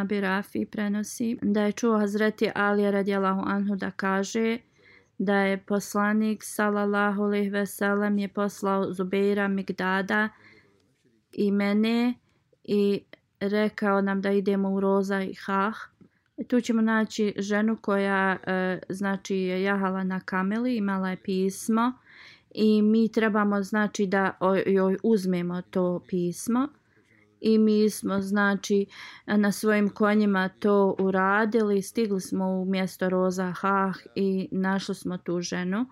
prenosi 0.71 1.39
da 1.43 1.63
je 1.63 1.73
čuo 1.73 1.99
Hazreti 1.99 2.51
Alija 2.55 2.91
radijalahu 2.91 3.43
anhu 3.47 3.77
da 3.77 3.91
kaže 3.91 4.59
da 5.19 5.37
je 5.37 5.65
poslanik 5.67 6.45
sallallahu 6.45 7.23
alejhi 7.23 7.51
ve 7.51 7.67
sellem 7.67 8.19
je 8.19 8.29
poslao 8.29 8.93
Zubeira 8.93 9.49
Migdada 9.49 10.29
i 11.33 11.51
mene 11.53 12.15
i 12.65 13.03
rekao 13.41 14.01
nam 14.01 14.21
da 14.21 14.31
idemo 14.31 14.71
u 14.71 14.81
Roza 14.81 15.21
i 15.23 15.35
Hah. 15.45 15.75
E, 16.37 16.45
tu 16.45 16.61
ćemo 16.61 16.83
naći 16.83 17.35
ženu 17.39 17.77
koja 17.81 18.37
e, 18.47 18.79
znači 18.89 19.37
je 19.37 19.63
jahala 19.63 20.05
na 20.05 20.21
kameli, 20.21 20.77
imala 20.77 21.11
je 21.11 21.17
pismo 21.17 21.93
i 22.51 22.83
mi 22.83 23.13
trebamo 23.13 23.63
znači 23.63 24.07
da 24.07 24.39
joj 24.67 24.97
uzmemo 25.03 25.63
to 25.63 26.01
pismo 26.09 26.69
i 27.47 27.59
mi 27.59 27.91
smo 27.91 28.21
znači 28.21 28.87
na 29.27 29.53
svojim 29.53 29.89
konjima 29.89 30.49
to 30.49 30.97
uradili. 30.99 31.83
Stigli 31.83 32.21
smo 32.21 32.47
u 32.47 32.65
mjesto 32.65 33.09
Roza 33.09 33.53
Hah 33.53 33.97
i 34.15 34.49
našli 34.51 34.95
smo 34.95 35.19
tu 35.19 35.41
ženu. 35.41 35.87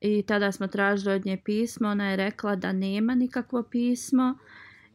I 0.00 0.22
tada 0.22 0.52
smo 0.52 0.66
tražili 0.66 1.14
od 1.14 1.26
nje 1.26 1.42
pismo. 1.44 1.88
Ona 1.88 2.10
je 2.10 2.16
rekla 2.16 2.56
da 2.56 2.72
nema 2.72 3.14
nikakvo 3.14 3.62
pismo. 3.62 4.38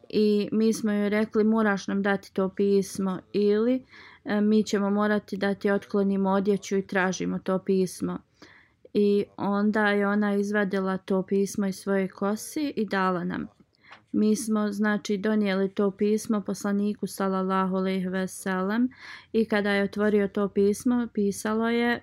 I 0.09 0.49
mi 0.51 0.73
smo 0.73 0.91
joj 0.91 1.09
rekli 1.09 1.43
moraš 1.43 1.87
nam 1.87 2.01
dati 2.01 2.33
to 2.33 2.49
pismo 2.49 3.19
ili 3.33 3.83
e, 4.25 4.41
mi 4.41 4.63
ćemo 4.63 4.89
morati 4.89 5.37
da 5.37 5.53
ti 5.53 5.71
otklonimo 5.71 6.29
odjeću 6.29 6.77
i 6.77 6.87
tražimo 6.87 7.39
to 7.39 7.59
pismo. 7.59 8.17
I 8.93 9.25
onda 9.37 9.87
je 9.87 10.07
ona 10.07 10.35
izvadila 10.35 10.97
to 10.97 11.21
pismo 11.21 11.67
iz 11.67 11.75
svoje 11.75 12.07
kosi 12.07 12.73
i 12.75 12.85
dala 12.85 13.23
nam. 13.23 13.47
Mi 14.17 14.35
smo 14.35 14.71
znači 14.71 15.17
donijeli 15.17 15.69
to 15.69 15.91
pismo 15.91 16.41
poslaniku 16.41 17.07
sallallahu 17.07 17.75
alejhi 17.75 18.07
ve 18.07 18.27
sellem 18.27 18.89
i 19.33 19.45
kada 19.45 19.71
je 19.71 19.83
otvorio 19.83 20.27
to 20.27 20.49
pismo 20.49 21.07
pisalo 21.13 21.69
je 21.69 21.93
e, 21.93 22.01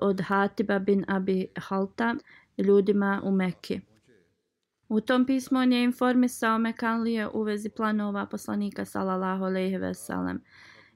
od 0.00 0.20
Hatiba 0.20 0.78
bin 0.78 1.04
Abi 1.08 1.46
Halta 1.56 2.14
ljudima 2.58 3.20
u 3.24 3.30
Mekki. 3.30 3.80
U 4.88 5.00
tom 5.00 5.26
pismu 5.26 5.58
on 5.58 5.72
je 5.72 5.84
informisao 5.84 6.58
Mekanlije 6.58 7.28
u 7.28 7.42
vezi 7.42 7.68
planova 7.68 8.26
poslanika 8.26 8.84
sallallahu 8.84 9.44
alejhi 9.44 9.76
ve 9.76 9.94
sellem. 9.94 10.42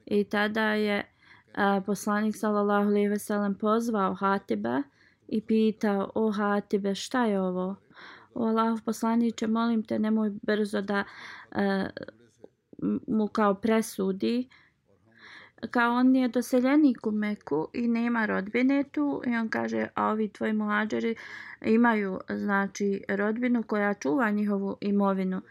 I 0.05 0.23
tada 0.23 0.73
je 0.73 1.05
a, 1.55 1.81
poslanik 1.85 2.35
sallallahu 2.35 2.87
alejhi 2.87 3.07
ve 3.07 3.19
sellem 3.19 3.55
pozvao 3.55 4.13
Hatiba 4.13 4.83
i 5.27 5.41
pitao: 5.41 6.11
"O 6.15 6.31
Hatibe, 6.31 6.95
šta 6.95 7.25
je 7.25 7.41
ovo?" 7.41 7.82
"O 8.35 8.47
Allahov 8.47 8.81
poslaniće, 8.85 9.47
molim 9.47 9.83
te, 9.83 9.99
nemoj 9.99 10.31
brzo 10.41 10.81
da 10.81 11.03
e, 11.51 11.89
mu 13.07 13.27
kao 13.27 13.55
presudi." 13.55 14.47
Kao 15.71 15.93
on 15.93 16.15
je 16.15 16.27
doseljenik 16.27 17.07
u 17.07 17.11
Meku 17.11 17.67
i 17.73 17.87
nema 17.87 18.25
rodbine 18.25 18.83
tu 18.91 19.21
i 19.27 19.35
on 19.35 19.49
kaže, 19.49 19.87
a 19.95 20.07
ovi 20.07 20.29
tvoji 20.29 20.53
mlađeri 20.53 21.15
imaju 21.61 22.19
znači 22.29 23.03
rodbinu 23.09 23.63
koja 23.63 23.93
čuva 23.93 24.31
njihovu 24.31 24.77
imovinu. 24.81 25.41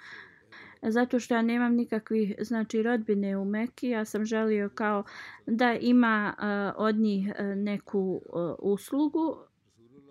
Zato 0.82 1.20
što 1.20 1.34
ja 1.34 1.42
nemam 1.42 1.74
nikakvih 1.74 2.34
znači 2.40 2.82
rodbine 2.82 3.36
u 3.36 3.44
Meki, 3.44 3.88
ja 3.88 4.04
sam 4.04 4.24
želio 4.24 4.68
kao 4.74 5.04
da 5.46 5.74
ima 5.80 6.34
uh, 6.38 6.84
od 6.86 6.96
njih 6.96 7.28
uh, 7.28 7.46
neku 7.56 8.20
uh, 8.32 8.54
uslugu 8.58 9.36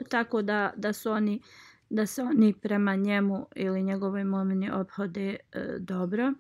tako 0.10 0.41
da, 0.41 0.73
da 0.75 0.93
su 0.93 1.12
oni 1.12 1.41
da 1.91 2.06
se 2.06 2.23
oni 2.23 2.54
prema 2.62 2.95
njemu 2.95 3.47
ili 3.56 3.84
njegovoj 3.84 4.23
momini 4.23 4.71
obhode 4.71 5.36
e, 5.51 5.65
dobro. 5.80 6.34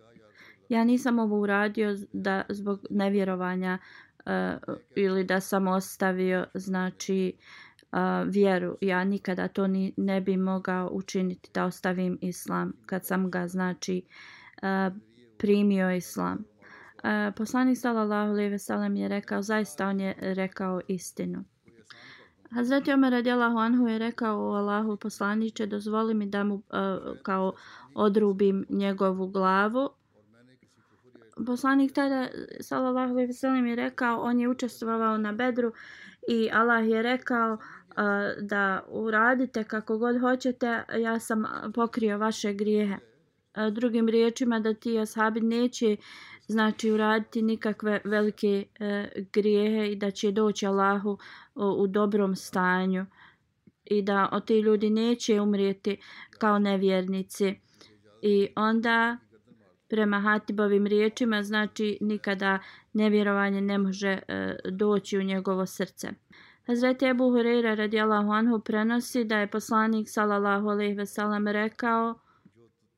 Ja 0.69 0.83
nisam 0.83 1.19
ovo 1.19 1.39
uradio 1.39 1.97
da 2.13 2.43
zbog 2.49 2.85
nevjerovanja 2.89 3.77
e, 4.25 4.57
ili 4.95 5.23
da 5.23 5.39
sam 5.39 5.67
ostavio 5.67 6.45
znači 6.53 7.33
uh, 7.91 8.27
vjeru. 8.27 8.77
Ja 8.81 9.03
nikada 9.03 9.47
to 9.47 9.67
ni, 9.67 9.93
ne 9.97 10.21
bi 10.21 10.37
mogao 10.37 10.89
učiniti 10.91 11.49
da 11.53 11.65
ostavim 11.65 12.17
islam 12.21 12.73
kad 12.85 13.05
sam 13.05 13.31
ga 13.31 13.47
znači 13.47 14.05
uh, 14.63 14.95
primio 15.37 15.91
islam. 15.91 16.37
Uh, 17.03 17.35
poslanik 17.35 17.77
sallallahu 17.77 18.31
alejhi 18.31 18.51
ve 18.51 18.59
sellem 18.59 18.95
je 18.95 19.07
rekao 19.07 19.41
zaista 19.41 19.87
on 19.87 19.99
je 19.99 20.15
rekao 20.19 20.81
istinu. 20.87 21.43
Hazreti 22.53 22.91
Omer 22.91 23.11
radijalahu 23.11 23.57
anhu 23.57 23.87
je 23.87 23.97
rekao 23.97 24.39
o 24.39 24.53
Allahu 24.53 24.97
poslaniče 24.97 25.65
dozvoli 25.65 26.13
mi 26.13 26.25
da 26.25 26.43
mu 26.43 26.55
uh, 26.55 26.61
kao 27.23 27.53
odrubim 27.93 28.65
njegovu 28.69 29.27
glavu. 29.27 29.89
Poslanik 31.45 31.93
tada 31.93 32.27
sallallahu 32.59 33.11
alejhi 33.11 33.27
ve 33.27 33.33
sellem 33.33 33.65
je 33.65 33.75
rekao 33.75 34.21
on 34.21 34.39
je 34.39 34.49
učestvovao 34.49 35.17
na 35.17 35.31
Bedru 35.31 35.71
i 36.27 36.49
Allah 36.53 36.89
je 36.89 37.01
rekao 37.01 37.53
uh, 37.53 37.57
da 38.41 38.83
uradite 38.87 39.63
kako 39.63 39.97
god 39.97 40.19
hoćete 40.19 40.83
ja 40.99 41.19
sam 41.19 41.45
pokrio 41.73 42.17
vaše 42.17 42.53
grijehe. 42.53 42.95
Uh, 42.95 43.73
drugim 43.73 44.09
riječima 44.09 44.59
da 44.59 44.73
ti 44.73 44.99
ashabi 44.99 45.41
neće 45.41 45.97
znači 46.47 46.91
uraditi 46.91 47.41
nikakve 47.41 48.01
velike 48.03 48.65
e, 48.79 49.07
grijehe 49.33 49.91
i 49.91 49.95
da 49.95 50.11
će 50.11 50.31
doći 50.31 50.65
Allahu 50.65 51.17
o, 51.55 51.71
u 51.71 51.87
dobrom 51.87 52.35
stanju 52.35 53.05
i 53.85 54.01
da 54.01 54.29
o 54.31 54.39
ti 54.39 54.59
ljudi 54.59 54.89
neće 54.89 55.41
umrijeti 55.41 55.97
kao 56.39 56.59
nevjernici 56.59 57.55
i 58.21 58.47
onda 58.55 59.17
prema 59.89 60.19
Hatibovim 60.19 60.87
riječima, 60.87 61.43
znači 61.43 61.97
nikada 62.01 62.59
nevjerovanje 62.93 63.61
ne 63.61 63.77
može 63.77 64.19
e, 64.27 64.55
doći 64.69 65.17
u 65.17 65.23
njegovo 65.23 65.65
srce. 65.65 66.09
Hazreti 66.67 67.05
Ebu 67.05 67.23
Hureyre 67.23 67.75
radijallahu 67.75 68.31
anhu 68.31 68.59
prenosi 68.59 69.23
da 69.23 69.37
je 69.37 69.51
poslanik 69.51 70.09
sallallahu 70.09 70.67
alaihi 70.67 70.93
ve 70.93 71.05
sellem 71.05 71.47
rekao 71.47 72.19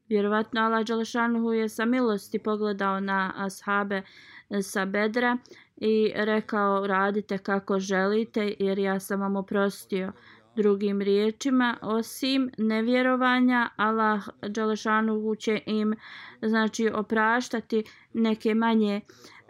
vjerovatno 0.10 0.62
Allah 0.62 0.86
Đalešanuhu 0.86 1.54
je 1.54 1.70
sa 1.70 1.86
milosti 1.86 2.39
pogledao 2.39 3.00
na 3.00 3.34
ashabe 3.36 4.02
e, 4.50 4.62
sa 4.62 4.86
bedra 4.86 5.38
i 5.78 6.12
rekao 6.16 6.88
radite 6.88 7.38
kako 7.38 7.80
želite 7.80 8.56
jer 8.60 8.80
ja 8.80 9.00
sam 9.00 9.22
vam 9.22 9.36
oprostio. 9.36 10.12
Drugim 10.56 11.02
riječima, 11.02 11.78
osim 11.82 12.52
nevjerovanja, 12.58 13.70
Allah 13.76 14.24
Đalešanuhu 14.42 15.36
će 15.36 15.62
im 15.66 15.94
znači, 16.42 16.89
opraštati 16.94 17.84
neke 18.13 18.56
manje 18.56 19.02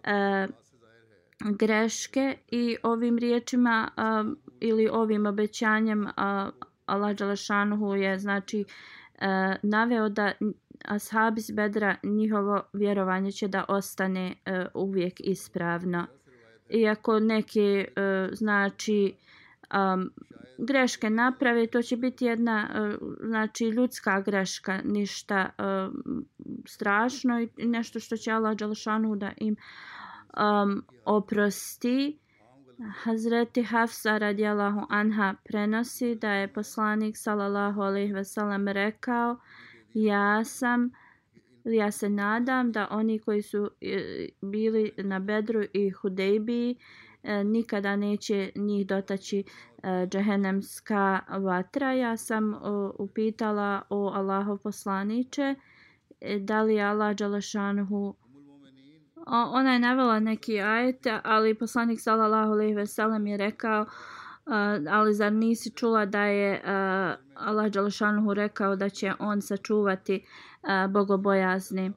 e, 0.03 0.47
greške 1.51 2.37
i 2.51 2.77
ovim 2.83 3.17
riječima 3.17 3.89
e, 3.97 4.01
ili 4.59 4.89
ovim 4.91 5.25
obećanjem 5.25 6.07
e, 6.07 6.11
Allah 6.85 7.15
Đalešanuhu 7.15 7.95
je 7.95 8.19
znači, 8.19 8.59
e, 8.59 8.65
E, 9.21 9.55
naveo 9.63 10.09
da 10.09 10.31
ashabi 10.85 11.39
iz 11.39 11.51
bedra 11.51 11.95
njihovo 12.03 12.61
vjerovanje 12.73 13.31
će 13.31 13.47
da 13.47 13.65
ostane 13.67 14.35
e, 14.45 14.65
uvijek 14.73 15.13
ispravno. 15.19 16.05
Iako 16.69 17.19
neke 17.19 17.87
e, 17.95 18.29
znači 18.31 19.15
um, 19.73 20.11
greške 20.57 21.09
naprave, 21.09 21.67
to 21.67 21.81
će 21.81 21.97
biti 21.97 22.25
jedna 22.25 22.69
uh, 22.69 23.07
znači 23.27 23.65
ljudska 23.65 24.21
greška, 24.21 24.79
ništa 24.83 25.49
uh, 25.57 25.93
strašno 26.65 27.41
i 27.57 27.65
nešto 27.65 27.99
što 27.99 28.17
će 28.17 28.31
Allah 28.31 28.57
Đalšanu 28.57 29.15
da 29.15 29.31
im 29.37 29.55
um, 30.37 30.83
oprosti. 31.05 32.19
Hazreti 32.91 33.61
Hafsa 33.63 34.17
radijallahu 34.17 34.85
anha 34.89 35.35
prenosi 35.43 36.15
da 36.15 36.31
je 36.31 36.47
poslanik 36.47 37.17
sallallahu 37.17 37.81
alejhi 37.81 38.13
ve 38.13 38.23
sellem 38.23 38.67
rekao 38.67 39.37
ja 39.93 40.43
sam 40.43 40.91
ja 41.65 41.91
se 41.91 42.09
nadam 42.09 42.71
da 42.71 42.87
oni 42.91 43.19
koji 43.19 43.41
su 43.41 43.69
e, 43.81 44.27
bili 44.41 44.91
na 44.97 45.19
Bedru 45.19 45.63
i 45.73 45.89
Hudejbiji 45.89 46.75
e, 47.23 47.43
nikada 47.43 47.95
neće 47.95 48.51
njih 48.55 48.87
dotaći 48.87 49.43
e, 49.83 50.07
džehennemska 50.07 51.19
vatra. 51.29 51.93
Ja 51.93 52.17
sam 52.17 52.53
upitala 52.99 53.81
o 53.89 54.11
Allahov 54.15 54.57
poslaniče 54.57 55.55
da 56.39 56.61
li 56.61 56.81
Allah 56.81 57.15
Đalešanuhu 57.15 58.15
ona 59.27 59.73
je 59.73 59.79
navela 59.79 60.19
neki 60.19 60.61
ajet, 60.61 61.07
ali 61.23 61.53
poslanik 61.53 62.01
sallallahu 62.01 62.51
alejhi 62.51 62.73
ve 62.73 62.85
sellem 62.85 63.27
je 63.27 63.37
rekao 63.37 63.81
uh, 63.81 63.87
ali 64.89 65.13
zar 65.13 65.33
nisi 65.33 65.71
čula 65.71 66.05
da 66.05 66.23
je 66.23 66.53
uh, 66.53 66.67
Allah 67.47 67.71
dželle 67.71 68.35
rekao 68.35 68.75
da 68.75 68.89
će 68.89 69.13
on 69.19 69.41
sačuvati 69.41 70.25
uh, 70.61 70.91
bogobojazni 70.91 71.91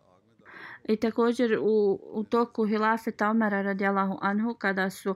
I 0.89 0.97
također 0.97 1.59
u, 1.61 2.01
u 2.13 2.25
toku 2.25 2.67
hilafeta 2.67 3.31
Omara 3.31 3.63
radijalahu 3.63 4.19
anhu 4.21 4.55
kada 4.55 4.91
su 4.91 5.15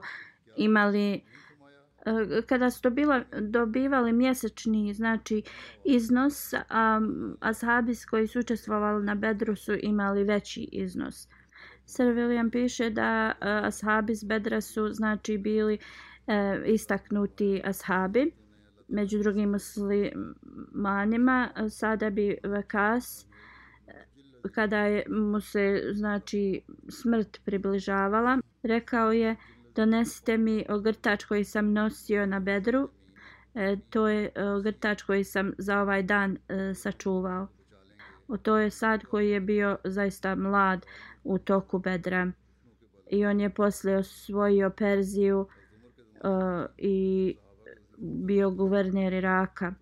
imali 0.57 1.23
kada 2.45 2.69
su 2.69 2.81
dobila, 2.81 3.23
dobivali 3.41 4.13
mjesečni 4.13 4.93
znači 4.93 5.43
iznos 5.83 6.53
um, 6.53 7.37
ashabis 7.39 8.05
koji 8.05 8.27
su 8.27 8.39
učestvovali 8.39 9.05
na 9.05 9.15
Bedru 9.15 9.55
su 9.55 9.73
imali 9.81 10.23
veći 10.23 10.69
iznos. 10.71 11.27
Sir 11.91 12.05
William 12.05 12.51
piše 12.51 12.89
da 12.89 13.31
uh, 13.31 13.37
ashabi 13.47 14.13
iz 14.13 14.23
Bedra 14.23 14.61
su 14.61 14.89
znači 14.89 15.37
bili 15.37 15.77
uh, 16.27 16.33
istaknuti 16.65 17.61
ashabi 17.65 18.31
među 18.87 19.19
drugim 19.19 19.49
muslimanima 19.49 21.49
sada 21.69 22.09
bi 22.09 22.37
Vakas 22.43 23.27
kada 24.49 24.77
je 24.77 25.03
mu 25.09 25.41
se 25.41 25.81
znači 25.93 26.61
smrt 26.89 27.41
približavala, 27.45 28.37
rekao 28.63 29.11
je 29.11 29.35
donesite 29.75 30.37
mi 30.37 30.65
ogrtač 30.69 31.25
koji 31.25 31.43
sam 31.43 31.73
nosio 31.73 32.25
na 32.25 32.39
bedru, 32.39 32.89
e, 33.55 33.77
to 33.89 34.07
je 34.07 34.31
ogrtač 34.57 35.03
koji 35.03 35.23
sam 35.23 35.51
za 35.57 35.81
ovaj 35.81 36.03
dan 36.03 36.37
e, 36.47 36.73
sačuvao. 36.73 37.47
O 38.27 38.37
to 38.37 38.57
je 38.57 38.69
sad 38.69 39.03
koji 39.03 39.29
je 39.29 39.39
bio 39.39 39.77
zaista 39.83 40.35
mlad 40.35 40.85
u 41.23 41.37
toku 41.37 41.79
bedra 41.79 42.31
i 43.11 43.25
on 43.25 43.39
je 43.39 43.49
posle 43.49 43.95
osvojio 43.95 44.69
Perziju 44.69 45.39
uh, 45.39 45.47
i 46.77 47.35
bio 47.97 48.51
guverner 48.51 49.13
Iraka. 49.13 49.73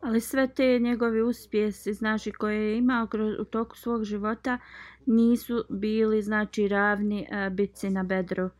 Ali 0.00 0.20
sve 0.20 0.48
te 0.48 0.78
njegovi 0.78 1.22
uspjesi, 1.22 1.92
znači 1.92 2.32
koje 2.32 2.56
je 2.56 2.78
imao 2.78 3.08
u 3.40 3.44
toku 3.44 3.76
svog 3.76 4.04
života, 4.04 4.58
nisu 5.06 5.64
bili 5.70 6.22
znači 6.22 6.68
ravni 6.68 7.26
uh, 7.30 7.52
bitci 7.52 7.90
na 7.90 8.02
bedru. 8.02 8.50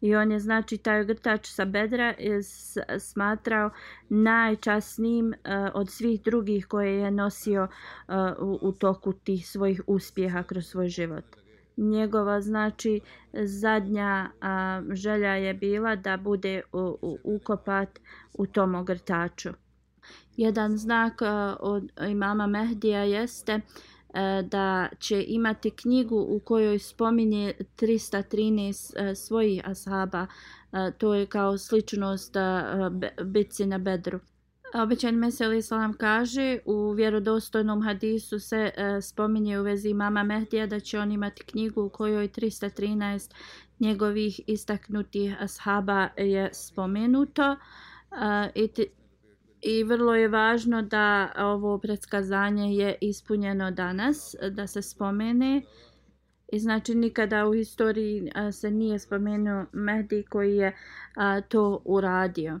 I 0.00 0.16
on 0.16 0.32
je 0.32 0.38
znači 0.40 0.78
taj 0.78 1.00
ogrtač 1.00 1.46
sa 1.46 1.64
bedra 1.64 2.14
je 2.18 2.42
smatrao 2.98 3.70
najčasnijim 4.08 5.26
uh, 5.26 5.34
od 5.74 5.90
svih 5.90 6.22
drugih 6.22 6.66
koje 6.66 6.98
je 6.98 7.10
nosio 7.10 7.68
uh, 8.08 8.14
u, 8.38 8.58
u 8.68 8.72
toku 8.72 9.12
tih 9.12 9.48
svojih 9.48 9.80
uspjeha 9.86 10.42
kroz 10.42 10.66
svoj 10.66 10.88
život. 10.88 11.24
Njegova 11.76 12.40
znači 12.40 13.00
zadnja 13.32 14.30
uh, 14.30 14.94
želja 14.94 15.34
je 15.34 15.54
bila 15.54 15.96
da 15.96 16.16
bude 16.16 16.62
u, 16.72 16.98
u, 17.02 17.18
ukopat 17.24 18.00
u 18.34 18.46
tom 18.46 18.74
ogrtaču. 18.74 19.48
Jedan 20.36 20.76
znak 20.76 21.22
a, 21.22 21.56
od 21.60 21.92
imama 22.08 22.46
Mehdija 22.46 23.02
jeste 23.02 23.52
a, 23.52 23.60
E, 24.14 24.42
da 24.42 24.88
će 24.98 25.24
imati 25.28 25.70
knjigu 25.70 26.26
u 26.28 26.40
kojoj 26.40 26.78
spominje 26.78 27.54
313 27.76 29.10
e, 29.10 29.14
svojih 29.14 29.62
ashaba. 29.64 30.26
E, 30.72 30.92
to 30.98 31.14
je 31.14 31.26
kao 31.26 31.58
sličnost 31.58 32.34
bitci 33.24 33.66
na 33.66 33.78
Bedru. 33.78 34.20
Obećan 34.74 35.14
Mesel 35.14 35.52
Islam 35.52 35.92
kaže 35.92 36.58
u 36.64 36.90
vjerodostojnom 36.90 37.82
hadisu 37.82 38.38
se 38.38 38.70
spominje 39.02 39.60
u 39.60 39.62
vezi 39.62 39.94
mama 39.94 40.22
Mehdija 40.22 40.66
da 40.66 40.80
će 40.80 40.98
on 40.98 41.12
imati 41.12 41.44
knjigu 41.44 41.82
u 41.82 41.88
kojoj 41.88 42.28
313 42.28 43.34
njegovih 43.78 44.40
istaknutih 44.46 45.42
ashaba 45.42 46.08
je 46.16 46.50
spomenuto. 46.52 47.56
I 48.54 48.68
I 49.62 49.84
vrlo 49.84 50.14
je 50.14 50.28
važno 50.28 50.82
da 50.82 51.32
ovo 51.38 51.78
predskazanje 51.78 52.74
je 52.74 52.94
ispunjeno 53.00 53.70
danas, 53.70 54.34
da 54.50 54.66
se 54.66 54.82
spomene. 54.82 55.62
I 56.52 56.58
znači 56.58 56.94
nikada 56.94 57.46
u 57.46 57.52
historiji 57.52 58.30
se 58.52 58.70
nije 58.70 58.98
spomenuo 58.98 59.64
Mehdi 59.72 60.22
koji 60.28 60.56
je 60.56 60.76
a, 61.16 61.40
to 61.40 61.80
uradio. 61.84 62.58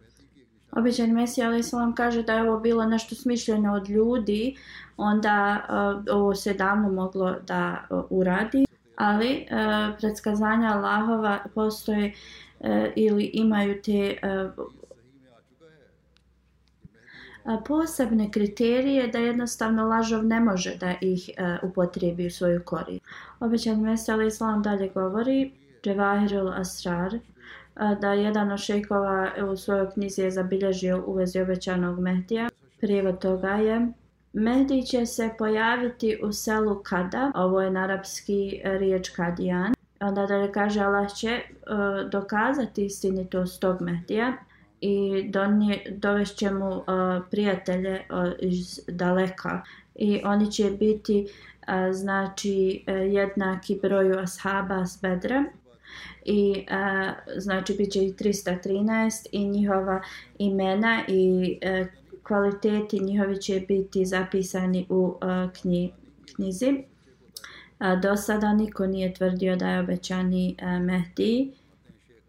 Običan 0.72 1.10
Mesija 1.10 1.48
ali 1.48 1.62
se 1.62 1.76
kaže 1.96 2.22
da 2.22 2.32
je 2.32 2.50
ovo 2.50 2.60
bilo 2.60 2.84
nešto 2.84 3.14
smišljeno 3.14 3.74
od 3.74 3.88
ljudi, 3.88 4.56
onda 4.96 5.64
a, 5.68 6.02
ovo 6.10 6.34
se 6.34 6.54
davno 6.54 6.92
moglo 6.92 7.36
da 7.46 7.86
a, 7.90 8.02
uradi. 8.10 8.64
Ali 8.96 9.46
a, 9.50 9.92
predskazanja 9.98 10.68
Allahova 10.68 11.38
postoje 11.54 12.12
a, 12.60 12.86
ili 12.96 13.24
imaju 13.24 13.82
te 13.82 14.18
a, 14.22 14.50
posebne 17.66 18.30
kriterije 18.30 19.06
da 19.08 19.18
jednostavno 19.18 19.88
lažov 19.88 20.24
ne 20.24 20.40
može 20.40 20.76
da 20.76 20.94
ih 21.00 21.30
upotrijebi 21.62 22.26
u 22.26 22.30
svoju 22.30 22.62
korist. 22.64 23.04
Obećan 23.40 23.80
Mesel 23.80 24.14
ali 24.14 24.26
islam 24.26 24.62
dalje 24.62 24.88
govori 24.94 25.52
Dževahirul 25.82 26.52
Asrar 26.52 27.18
da 28.00 28.12
jedan 28.12 28.52
od 28.52 28.58
šejkova 28.58 29.30
u 29.52 29.56
svojoj 29.56 29.90
knjizi 29.90 30.22
je 30.22 30.30
zabilježio 30.30 31.04
u 31.06 31.12
vezi 31.12 31.40
obećanog 31.40 32.00
Mehdija. 32.00 32.48
Prijevod 32.80 33.18
toga 33.18 33.48
je 33.48 33.92
Mehdi 34.32 34.82
će 34.86 35.06
se 35.06 35.30
pojaviti 35.38 36.18
u 36.22 36.32
selu 36.32 36.82
Kada, 36.82 37.32
ovo 37.34 37.62
je 37.62 37.70
narapski 37.70 38.60
e, 38.64 38.78
riječ 38.78 39.08
Kadijan. 39.08 39.74
Onda 40.00 40.26
da 40.26 40.36
li 40.36 40.52
kaže 40.52 40.80
Allah 40.80 41.14
će 41.14 41.40
uh, 41.40 42.10
dokazati 42.10 42.84
istinitost 42.84 43.60
tog 43.60 43.80
Mehdija 43.80 44.32
i 44.80 45.22
donje, 45.28 45.82
dovešće 45.90 46.50
mu 46.50 46.68
uh, 46.68 46.84
prijatelje 47.30 48.00
uh, 48.10 48.32
iz 48.40 48.80
daleka. 48.88 49.62
I 49.94 50.20
oni 50.24 50.52
će 50.52 50.70
biti 50.70 51.26
uh, 51.26 51.94
znači 51.94 52.84
uh, 52.86 53.14
jednaki 53.14 53.78
broju 53.82 54.18
ashaba 54.18 54.86
s 54.86 55.00
bedra. 55.02 55.44
I 56.24 56.66
uh, 56.70 57.14
znači 57.36 57.74
bit 57.74 57.92
će 57.92 58.04
i 58.04 58.12
313 58.12 59.26
i 59.32 59.48
njihova 59.48 60.02
imena 60.38 61.02
i 61.08 61.58
uh, 61.80 61.86
kvaliteti 62.22 63.00
njihovi 63.00 63.40
će 63.40 63.64
biti 63.68 64.06
zapisani 64.06 64.86
u 64.88 64.96
uh, 64.96 65.52
knji, 65.60 65.92
knjizi. 66.34 66.84
Uh, 67.80 68.00
do 68.00 68.16
sada 68.16 68.52
niko 68.52 68.86
nije 68.86 69.14
tvrdio 69.14 69.56
da 69.56 69.68
je 69.68 69.80
obećani 69.80 70.56
uh, 70.62 70.82
Mehdi 70.82 71.52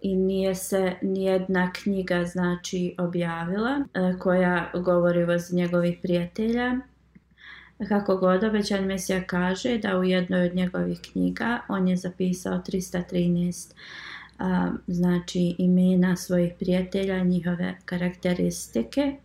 i 0.02 0.16
nije 0.16 0.56
se 0.56 0.94
nijedna 1.02 1.72
knjiga 1.74 2.26
znači 2.26 2.96
objavila 2.98 3.86
e, 3.94 4.20
koja 4.20 4.72
govori 4.74 5.24
o 5.24 5.38
njegovih 5.52 5.98
prijatelja. 6.02 6.78
Kako 7.88 8.18
god 8.18 8.44
obećan 8.44 8.86
Mesija 8.86 9.24
kaže 9.24 9.78
da 9.78 9.98
u 9.98 10.04
jednoj 10.04 10.46
od 10.46 10.56
njegovih 10.56 11.00
knjiga 11.12 11.60
on 11.68 11.88
je 11.88 11.96
zapisao 11.96 12.58
313 12.58 13.74
a, 14.40 14.72
znači 14.88 15.56
imena 15.58 16.16
svojih 16.16 16.54
prijatelja, 16.60 17.24
njihove 17.24 17.76
karakteristike. 17.86 19.16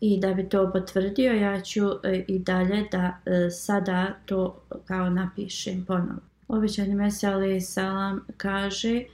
I 0.00 0.20
da 0.20 0.34
bi 0.34 0.48
to 0.48 0.72
potvrdio, 0.72 1.32
ja 1.32 1.60
ću 1.60 1.82
e, 2.04 2.24
i 2.28 2.38
dalje 2.38 2.88
da 2.92 3.18
e, 3.26 3.50
sada 3.50 4.14
to 4.26 4.62
kao 4.84 5.10
napišem 5.10 5.84
ponovno. 5.84 6.20
Obećani 6.48 6.94
Mesija 6.94 7.32
ali 7.32 7.60
salam 7.60 8.26
kaže 8.36 9.04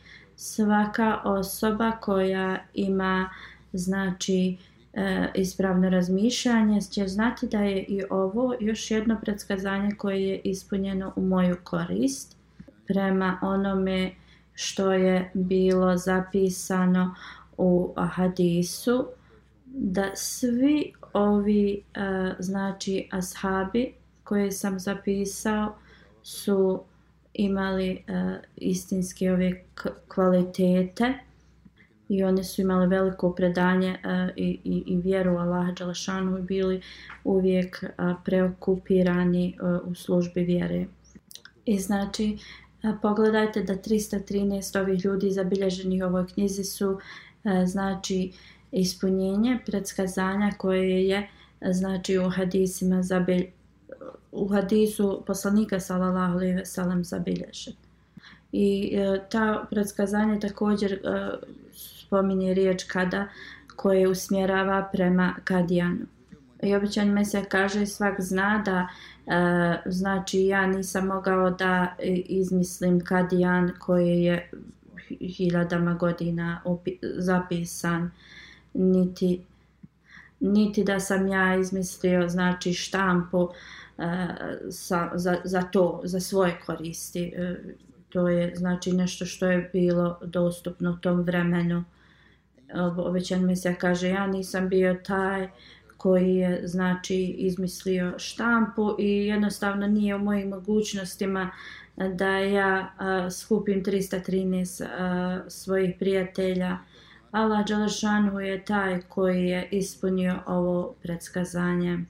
svaka 0.40 1.20
osoba 1.24 1.92
koja 1.92 2.58
ima 2.74 3.30
znači 3.72 4.56
e, 4.92 5.28
ispravno 5.34 5.90
razmišljanje 5.90 6.80
će 6.80 7.08
znati 7.08 7.46
da 7.46 7.60
je 7.60 7.82
i 7.82 8.02
ovo 8.10 8.54
još 8.60 8.90
jedno 8.90 9.18
predskazanje 9.22 9.94
koje 9.94 10.28
je 10.28 10.40
ispunjeno 10.44 11.12
u 11.16 11.22
moju 11.22 11.56
korist. 11.64 12.36
Prema 12.86 13.38
onome 13.42 14.10
što 14.54 14.92
je 14.92 15.30
bilo 15.34 15.96
zapisano 15.96 17.14
u 17.56 17.94
hadisu 17.96 19.06
da 19.66 20.10
svi 20.14 20.92
ovi 21.12 21.82
e, 21.94 22.00
znači 22.38 23.08
ashabi 23.12 23.94
koje 24.24 24.52
sam 24.52 24.78
zapisao 24.78 25.74
su 26.22 26.82
imali 27.34 27.90
e, 27.90 28.12
uh, 28.12 28.36
istinske 28.56 29.32
ove 29.32 29.64
kvalitete 30.08 31.14
i 32.08 32.24
one 32.24 32.44
su 32.44 32.60
imale 32.60 32.86
veliko 32.86 33.34
predanje 33.34 33.90
uh, 33.90 34.30
i, 34.36 34.60
i, 34.64 34.82
i 34.86 34.96
vjeru 34.96 35.36
Allaha 35.36 35.72
Đalašanu 35.72 36.38
i 36.38 36.42
bili 36.42 36.82
uvijek 37.24 37.84
uh, 37.84 38.16
preokupirani 38.24 39.58
uh, 39.62 39.88
u 39.90 39.94
službi 39.94 40.44
vjere. 40.44 40.86
I 41.64 41.78
znači, 41.78 42.38
uh, 42.82 42.94
pogledajte 43.02 43.62
da 43.62 43.74
313 43.74 44.80
ovih 44.80 45.04
ljudi 45.04 45.30
zabilježenih 45.30 46.02
u 46.02 46.06
ovoj 46.06 46.26
knjizi 46.26 46.64
su 46.64 46.90
uh, 46.90 47.00
znači 47.66 48.32
ispunjenje 48.72 49.58
predskazanja 49.66 50.52
koje 50.58 51.08
je 51.08 51.28
znači 51.60 52.18
u 52.18 52.30
hadisima 52.30 53.02
zabilježeno 53.02 53.57
u 54.32 54.48
hadisu 54.48 55.22
poslanika 55.26 55.80
sallallahu 55.80 56.34
alejhi 56.34 56.54
ve 56.54 56.64
sellem 56.64 57.04
zabilježen. 57.04 57.74
I 58.52 58.90
e, 58.96 59.20
ta 59.30 59.66
predskazanje 59.70 60.40
također 60.40 60.92
e, 60.92 60.98
spominje 61.74 62.54
riječ 62.54 62.84
kada 62.84 63.28
koje 63.76 64.08
usmjerava 64.08 64.88
prema 64.92 65.34
Kadijanu. 65.44 66.06
I 66.62 66.74
običan 66.74 67.08
Mesija 67.08 67.44
kaže 67.44 67.86
svak 67.86 68.20
zna 68.20 68.62
da 68.64 68.88
e, 69.26 69.90
znači 69.90 70.40
ja 70.44 70.66
nisam 70.66 71.06
mogao 71.06 71.50
da 71.50 71.94
izmislim 72.28 73.04
Kadijan 73.04 73.72
koji 73.78 74.22
je 74.22 74.50
hiljadama 75.20 75.94
godina 75.94 76.60
zapisan 77.18 78.10
niti 78.74 79.40
niti 80.40 80.84
da 80.84 81.00
sam 81.00 81.28
ja 81.28 81.56
izmislio 81.56 82.28
znači 82.28 82.72
štampu 82.72 83.48
e, 83.98 84.04
sa, 84.70 85.10
za, 85.14 85.36
za 85.44 85.62
to, 85.62 86.00
za 86.04 86.20
svoje 86.20 86.60
koristi. 86.66 87.32
E, 87.36 87.56
to 88.08 88.28
je 88.28 88.54
znači 88.56 88.92
nešto 88.92 89.26
što 89.26 89.46
je 89.46 89.70
bilo 89.72 90.18
dostupno 90.22 90.90
u 90.90 90.96
tom 90.96 91.20
vremenu. 91.20 91.84
E, 92.68 92.80
obećan 92.80 93.46
mi 93.46 93.56
se 93.56 93.74
kaže 93.74 94.08
ja 94.08 94.26
nisam 94.26 94.68
bio 94.68 94.96
taj 95.06 95.48
koji 95.96 96.36
je 96.36 96.60
znači 96.64 97.16
izmislio 97.38 98.18
štampu 98.18 98.96
i 98.98 99.26
jednostavno 99.26 99.86
nije 99.86 100.14
u 100.14 100.18
mojim 100.18 100.48
mogućnostima 100.48 101.50
da 101.96 102.28
ja 102.38 102.92
a, 102.98 103.30
skupim 103.30 103.84
313 103.84 104.86
a, 104.98 105.40
svojih 105.48 105.94
prijatelja. 105.98 106.78
Allah 107.30 107.66
Đalešanu 107.66 108.40
je 108.40 108.64
taj 108.64 109.00
koji 109.08 109.46
je 109.46 109.68
ispunio 109.70 110.38
ovo 110.46 110.94
predskazanje 111.02 112.04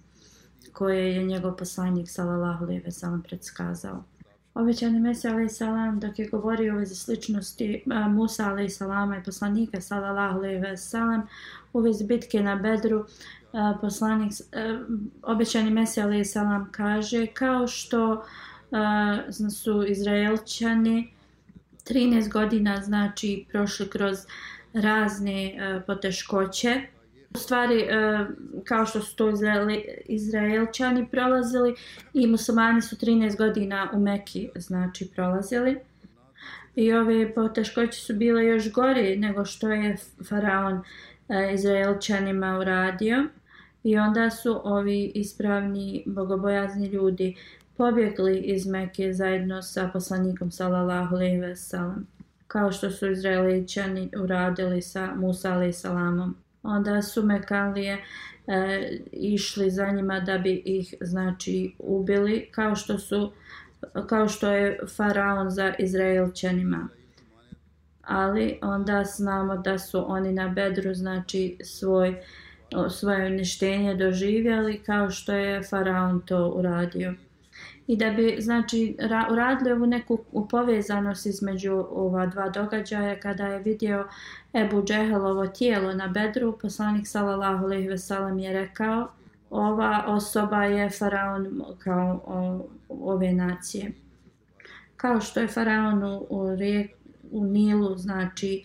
koje 0.72 1.14
je 1.14 1.24
njegov 1.24 1.57
poslanik 1.57 2.11
sallallahu 2.11 2.64
alejhi 2.64 2.83
ve 2.85 2.90
sellem 2.90 3.22
predskazao. 3.22 4.04
Obećani 4.54 5.00
Mesija 5.00 5.33
alejhi 5.33 5.48
selam 5.48 6.00
dok 6.00 6.18
je 6.18 6.28
govorio 6.28 6.74
o 6.74 6.78
vezi 6.78 6.94
sličnosti 6.94 7.83
Musa 8.11 8.48
alejhi 8.50 8.70
selama 8.70 9.16
i 9.16 9.22
poslanika 9.22 9.81
sallallahu 9.81 10.38
alejhi 10.38 10.61
ve 10.61 10.76
sellem 10.76 11.22
u 11.72 11.81
vezi 11.81 12.04
bitke 12.04 12.42
na 12.42 12.57
Bedru 12.57 13.07
poslanik 13.81 14.33
obećani 15.22 15.70
Mesija 15.70 16.07
alejhi 16.07 16.24
selam 16.24 16.68
kaže 16.72 17.26
kao 17.26 17.66
što 17.66 18.24
su 19.50 19.85
Izraelčani 19.88 21.12
13 21.90 22.33
godina 22.33 22.83
znači 22.83 23.46
prošli 23.50 23.90
kroz 23.90 24.18
razne 24.72 25.46
e, 25.46 25.81
poteškoće. 25.87 26.81
U 27.35 27.38
stvari, 27.38 27.81
e, 27.81 28.26
kao 28.64 28.87
što 28.87 29.00
su 29.00 29.16
to 29.16 29.31
Izraeli, 29.31 29.85
Izraelčani 30.04 31.09
prolazili 31.11 31.74
i 32.14 32.26
muslimani 32.26 32.83
su 32.83 32.96
13 32.96 33.37
godina 33.37 33.90
u 33.94 33.98
Meki 33.98 34.48
znači 34.57 35.11
prolazili. 35.14 35.76
I 36.76 36.92
ove 36.92 37.35
poteškoće 37.35 38.00
su 38.00 38.14
bile 38.14 38.44
još 38.44 38.72
gore 38.72 39.16
nego 39.16 39.44
što 39.44 39.70
je 39.70 39.96
faraon 40.28 40.83
e, 41.28 41.50
Izraelčanima 41.54 42.59
uradio. 42.59 43.24
I 43.85 43.98
onda 43.98 44.31
su 44.31 44.61
ovi 44.64 45.12
ispravni 45.14 46.02
bogobojazni 46.07 46.87
ljudi 46.87 47.37
pobjegli 47.76 48.38
iz 48.38 48.66
Mekke 48.66 49.12
zajedno 49.12 49.62
sa 49.62 49.90
poslanikom 49.92 50.50
sallallahu 50.50 51.14
alejhi 51.14 51.40
ve 51.40 51.57
sellem 51.57 52.17
kao 52.48 52.72
što 52.72 52.90
su 52.90 53.11
Izraelićani 53.11 54.11
uradili 54.20 54.82
sa 54.82 55.14
Musa 55.14 55.52
alejhi 55.52 55.72
salamom 55.72 56.37
onda 56.62 57.02
su 57.02 57.22
Mekalije 57.22 58.04
e, 58.46 58.90
išli 59.12 59.70
za 59.70 59.90
njima 59.90 60.20
da 60.20 60.38
bi 60.38 60.62
ih 60.64 60.94
znači 61.00 61.74
ubili 61.78 62.48
kao 62.50 62.76
što 62.76 62.98
su 62.98 63.32
kao 64.06 64.28
što 64.28 64.52
je 64.52 64.78
faraon 64.96 65.50
za 65.50 65.74
Izraelčanima 65.78 66.88
ali 68.02 68.58
onda 68.62 69.04
znamo 69.04 69.56
da 69.56 69.78
su 69.78 70.12
oni 70.12 70.32
na 70.32 70.48
bedru 70.48 70.94
znači 70.94 71.58
svoj 71.64 72.22
svoje 72.90 73.26
uništenje 73.26 73.94
doživjeli 73.94 74.78
kao 74.78 75.11
što 75.11 75.32
je 75.32 75.62
faraon 75.62 76.20
to 76.20 76.48
uradio 76.48 77.14
i 77.88 77.96
da 77.96 78.11
bi 78.11 78.37
znači 78.40 78.96
uradili 79.31 79.72
ovu 79.72 79.87
neku 79.87 80.18
povezanost 80.51 81.27
između 81.27 81.85
ova 81.90 82.27
dva 82.27 82.48
događaja 82.48 83.20
kada 83.20 83.46
je 83.46 83.59
vidio 83.59 84.09
Ebu 84.55 84.83
Džehelovo 84.83 85.46
tijelo 85.46 85.94
na 85.94 86.09
bedru, 86.09 86.59
poslanik 86.62 87.07
sallallahu 87.07 87.64
alejhi 87.64 87.88
ve 87.88 87.98
sellem 87.98 88.38
je 88.38 88.53
rekao 88.53 89.09
ova 89.51 90.05
osoba 90.07 90.64
je 90.64 90.90
faraon 90.90 91.62
kao 91.79 92.22
o, 92.27 92.68
ove 92.88 93.33
nacije. 93.33 93.92
Kao 94.96 95.20
što 95.20 95.40
je 95.40 95.48
faraon 95.48 96.05
u, 96.05 96.27
u, 96.31 96.57
rijek, 96.57 96.90
u 97.31 97.44
Nilu 97.44 97.96
znači 97.96 98.64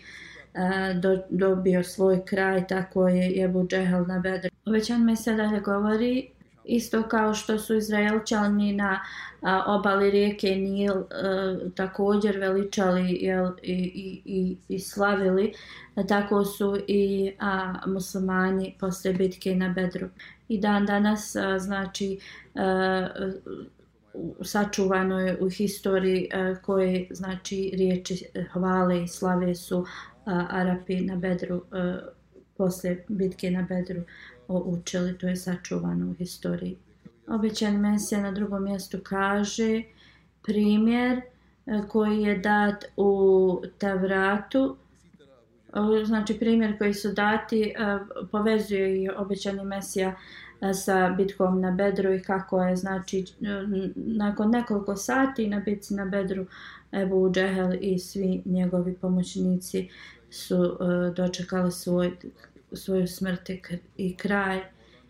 e, 0.54 0.94
do, 0.94 1.22
dobio 1.30 1.84
svoj 1.84 2.26
kraj, 2.26 2.68
tako 2.68 3.08
je 3.08 3.44
Ebu 3.44 3.68
Džehel 3.68 4.06
na 4.08 4.20
bedru. 4.20 4.50
Ovećan 4.66 5.04
me 5.04 5.14
dalje 5.26 5.60
govori 5.60 6.30
isto 6.66 7.04
kao 7.04 7.34
što 7.34 7.60
su 7.60 7.76
Izraelčani 7.76 8.74
na 8.74 9.00
a, 9.42 9.64
obali 9.68 10.12
rijeke 10.12 10.56
Nil 10.56 10.94
a, 10.94 11.58
također 11.76 12.38
veličali 12.38 13.18
jel, 13.22 13.52
i, 13.62 13.74
i, 13.74 14.22
i, 14.26 14.58
i 14.76 14.80
slavili, 14.80 15.54
a, 15.96 16.04
tako 16.04 16.46
su 16.46 16.78
i 16.88 17.32
a, 17.40 17.74
muslimani 17.88 18.76
posle 18.80 19.14
bitke 19.14 19.56
na 19.56 19.70
Bedru. 19.70 20.10
I 20.48 20.60
dan 20.60 20.86
danas, 20.86 21.36
a, 21.36 21.60
znači, 21.60 22.20
e, 22.56 22.62
a, 22.62 23.10
sačuvano 24.42 25.20
je 25.20 25.38
u 25.42 25.50
historiji 25.50 26.30
a, 26.34 26.56
koje 26.62 27.08
znači 27.12 27.72
riječi 27.74 28.26
hvale 28.54 29.04
i 29.04 29.08
slave 29.08 29.56
su 29.56 29.86
a, 30.26 30.48
Arapi 30.50 31.02
na 31.02 31.16
Bedru 31.16 31.64
a, 31.72 32.00
posle 32.58 32.98
bitke 33.08 33.52
na 33.52 33.62
Bedru 33.62 34.02
učili, 34.48 35.18
to 35.18 35.28
je 35.28 35.36
sačuvano 35.36 36.12
u 36.12 36.14
historiji. 36.14 36.78
Obećan 37.28 37.76
Mesija 37.76 38.22
na 38.22 38.32
drugom 38.32 38.64
mjestu 38.64 38.98
kaže 39.04 39.84
primjer 40.44 41.22
e, 41.66 41.82
koji 41.88 42.22
je 42.22 42.38
dat 42.38 42.86
u 42.98 43.62
Tavratu, 43.78 44.76
e, 46.02 46.06
znači 46.06 46.40
primjer 46.40 46.78
koji 46.78 46.94
su 46.94 47.12
dati 47.12 47.62
e, 47.62 47.74
povezuje 48.32 49.04
i 49.04 49.10
obećani 49.10 49.66
Mesija 49.66 50.16
sa 50.74 51.10
bitkom 51.10 51.62
na 51.62 51.72
Bedru 51.72 52.14
i 52.14 52.22
kako 52.22 52.64
je 52.64 52.76
znači 52.76 53.26
nakon 53.96 54.52
nekoliko 54.52 54.96
sati 54.96 55.48
na 55.48 55.60
bitci 55.60 55.94
na 55.94 56.06
Bedru 56.06 56.46
Ebu 56.92 57.32
Džehel 57.32 57.74
i 57.82 58.00
svi 58.00 58.42
njegovi 58.46 58.94
pomoćnici 58.94 59.90
su 60.30 60.78
dočekali 61.16 61.72
svoj 61.72 62.16
svoju 62.74 63.08
smrt 63.08 63.50
i 63.98 64.18
kraj 64.18 64.62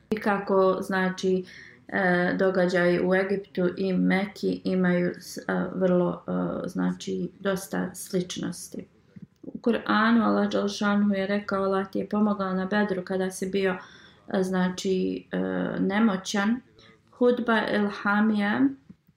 i 0.10 0.16
kako 0.16 0.78
znači 0.82 1.46
e, 1.88 2.34
događaj 2.40 3.00
u 3.00 3.16
Egiptu 3.16 3.70
i 3.78 3.94
Meki 3.94 4.62
imaju 4.64 5.10
e, 5.10 5.14
vrlo 5.76 6.24
e, 6.28 6.32
znači 6.68 7.30
dosta 7.40 7.96
sličnosti. 7.96 8.86
U 9.44 9.58
Kur'anu 9.62 10.24
Allah 10.24 10.50
Đalšanu 10.50 11.16
je 11.16 11.28
rekao 11.28 11.64
Allah 11.64 11.92
ti 11.92 12.00
je 12.00 12.10
pomogao 12.10 12.54
na 12.54 12.66
bedru 12.66 13.04
kada 13.06 13.32
si 13.32 13.50
bio 13.50 13.76
e, 14.34 14.44
znači 14.44 15.28
e, 15.32 15.40
nemoćan. 15.80 16.62
Hudba 17.12 17.62
Ilhamija 17.74 18.62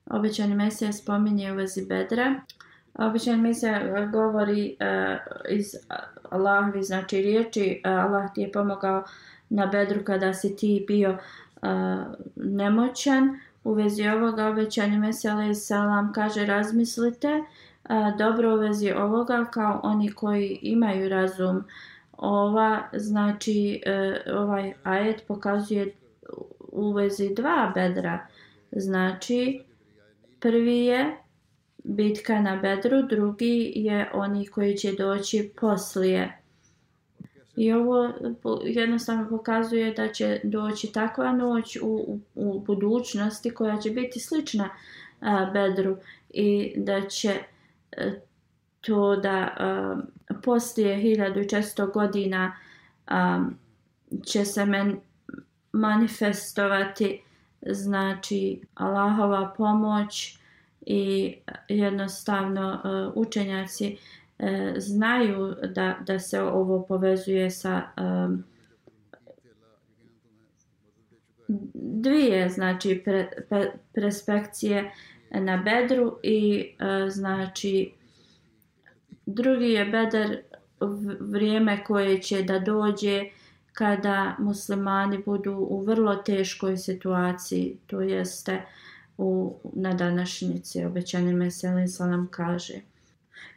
obećani 0.07 0.55
mesija 0.55 0.93
spominje 0.93 1.53
u 1.53 1.55
vezi 1.55 1.87
bedra. 1.87 2.41
Običan 2.99 3.43
mi 3.43 3.55
se 3.55 3.67
e, 3.67 4.09
govori 4.13 4.77
e, 4.81 5.19
iz 5.49 5.75
Allahovi 6.31 6.83
znači 6.83 7.17
riječi 7.17 7.81
e, 7.85 7.89
Allah 7.91 8.33
ti 8.35 8.41
je 8.41 8.53
pomogao 8.53 9.05
na 9.49 9.67
bedru 9.67 10.05
kada 10.05 10.35
si 10.35 10.57
ti 10.57 10.85
bio 10.89 11.11
uh, 11.11 11.69
nemoćan. 12.37 13.41
U 13.65 13.73
vezi 13.73 14.09
ovoga 14.09 14.47
obećanje 14.47 14.99
Mesele 14.99 15.55
Salam 15.55 16.13
kaže 16.13 16.47
razmislite 16.47 17.29
uh, 17.29 18.17
dobro 18.19 18.55
u 18.55 18.59
vezi 18.59 18.91
ovoga 18.91 19.45
kao 19.51 19.81
oni 19.83 20.13
koji 20.13 20.59
imaju 20.63 21.09
razum. 21.09 21.65
Ova 22.13 22.83
znači 22.93 23.83
uh, 24.27 24.37
ovaj 24.37 24.73
ajet 24.83 25.23
pokazuje 25.29 25.95
u 26.73 26.93
vezi 26.93 27.35
dva 27.35 27.73
bedra. 27.75 28.27
Znači 28.73 29.63
prvi 30.41 30.77
je 30.77 31.17
bitka 31.87 32.41
na 32.41 32.57
bedru, 32.57 33.03
drugi 33.03 33.73
je 33.77 34.11
oni 34.15 34.47
koji 34.47 34.77
će 34.77 34.93
doći 34.93 35.51
poslije. 35.61 36.39
I 37.57 37.73
ovo 37.73 38.13
jednostavno 38.65 39.29
pokazuje 39.29 39.93
da 39.93 40.13
će 40.13 40.41
doći 40.45 40.93
takva 40.93 41.33
noć 41.33 41.77
u, 41.77 41.87
u, 41.87 42.21
u 42.35 42.61
budućnosti 42.61 43.51
koja 43.51 43.81
će 43.81 43.91
biti 43.91 44.21
slična 44.21 44.69
a, 45.21 45.51
bedru 45.53 45.97
i 46.31 46.73
da 46.77 47.09
će 47.09 47.35
a, 47.97 48.11
to 48.81 49.17
da 49.17 49.49
a, 49.59 49.97
poslije 50.43 50.97
1400 50.97 51.93
godina 51.93 52.57
a, 53.07 53.49
će 54.25 54.45
se 54.45 54.65
men 54.65 55.01
manifestovati 55.73 57.23
znači 57.67 58.61
Allahova 58.75 59.55
pomoć 59.57 60.39
i 60.87 61.35
jednostavno 61.69 62.73
e, 62.73 62.89
učenjaci 63.15 63.97
e, 64.39 64.75
znaju 64.77 65.55
da, 65.75 65.97
da 66.07 66.19
se 66.19 66.43
ovo 66.43 66.83
povezuje 66.83 67.51
sa 67.51 67.83
e, 67.97 68.03
dvije 71.75 72.49
znači 72.49 73.03
pre, 73.05 73.29
pre, 73.49 73.73
perspekcije 73.95 74.91
na 75.31 75.57
bedru 75.57 76.19
i 76.23 76.67
znači 77.09 77.93
drugi 79.27 79.67
je 79.67 79.85
bedar 79.85 80.37
vrijeme 81.21 81.85
koje 81.85 82.23
će 82.23 82.43
da 82.43 82.59
dođe 82.59 83.25
kada 83.73 84.37
muslimani 84.39 85.23
budu 85.27 85.53
u 85.53 85.81
vrlo 85.81 86.17
teškoj 86.17 86.77
situaciji 86.77 87.77
to 87.87 88.01
jeste 88.01 88.55
uh, 88.55 88.61
u, 89.19 89.57
na 89.73 89.95
današnjici. 89.95 90.85
Obećani 90.85 91.33
Meseli 91.33 91.89
Salam 91.89 92.29
kaže. 92.31 92.75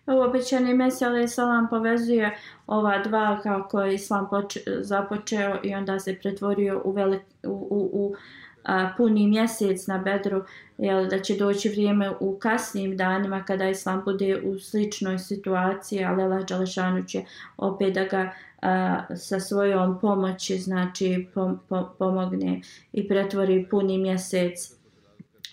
Ovo 0.06 0.26
obećani 0.26 0.74
Meseli 0.74 1.28
Salam 1.28 1.67
povezuje 1.69 2.38
ova 2.67 3.04
dva 3.04 3.39
kako 3.43 3.82
je 3.82 3.93
Islam 3.93 4.28
poče, 4.30 4.60
započeo 4.82 5.60
i 5.63 5.76
onda 5.76 6.00
se 6.00 6.15
pretvorio 6.22 6.82
u, 6.86 6.91
velik, 6.91 7.22
u, 7.43 7.67
u, 7.69 7.89
u 7.93 8.15
a, 8.63 8.93
puni 8.98 9.28
mjesec 9.28 9.88
na 9.88 9.98
bedru, 9.98 10.44
jel, 10.77 11.08
da 11.08 11.19
će 11.19 11.36
doći 11.36 11.69
vrijeme 11.69 12.12
u 12.19 12.40
kasnim 12.40 12.98
danima 12.98 13.44
kada 13.44 13.69
Islam 13.69 14.02
bude 14.06 14.42
u 14.44 14.60
sličnoj 14.60 15.19
situaciji, 15.19 16.04
ali 16.04 16.23
Allah 16.23 16.46
Đalešanu 16.46 17.04
će 17.04 17.23
opet 17.58 17.94
da 17.94 18.04
ga 18.04 18.31
a, 18.62 19.15
sa 19.15 19.40
svojom 19.40 20.00
pomoći 20.00 20.58
znači 20.58 21.27
pom, 21.33 21.60
pom, 21.69 21.86
pomogne 22.00 22.62
i 22.94 23.08
pretvori 23.08 23.67
puni 23.69 23.98
mjesec 23.98 24.79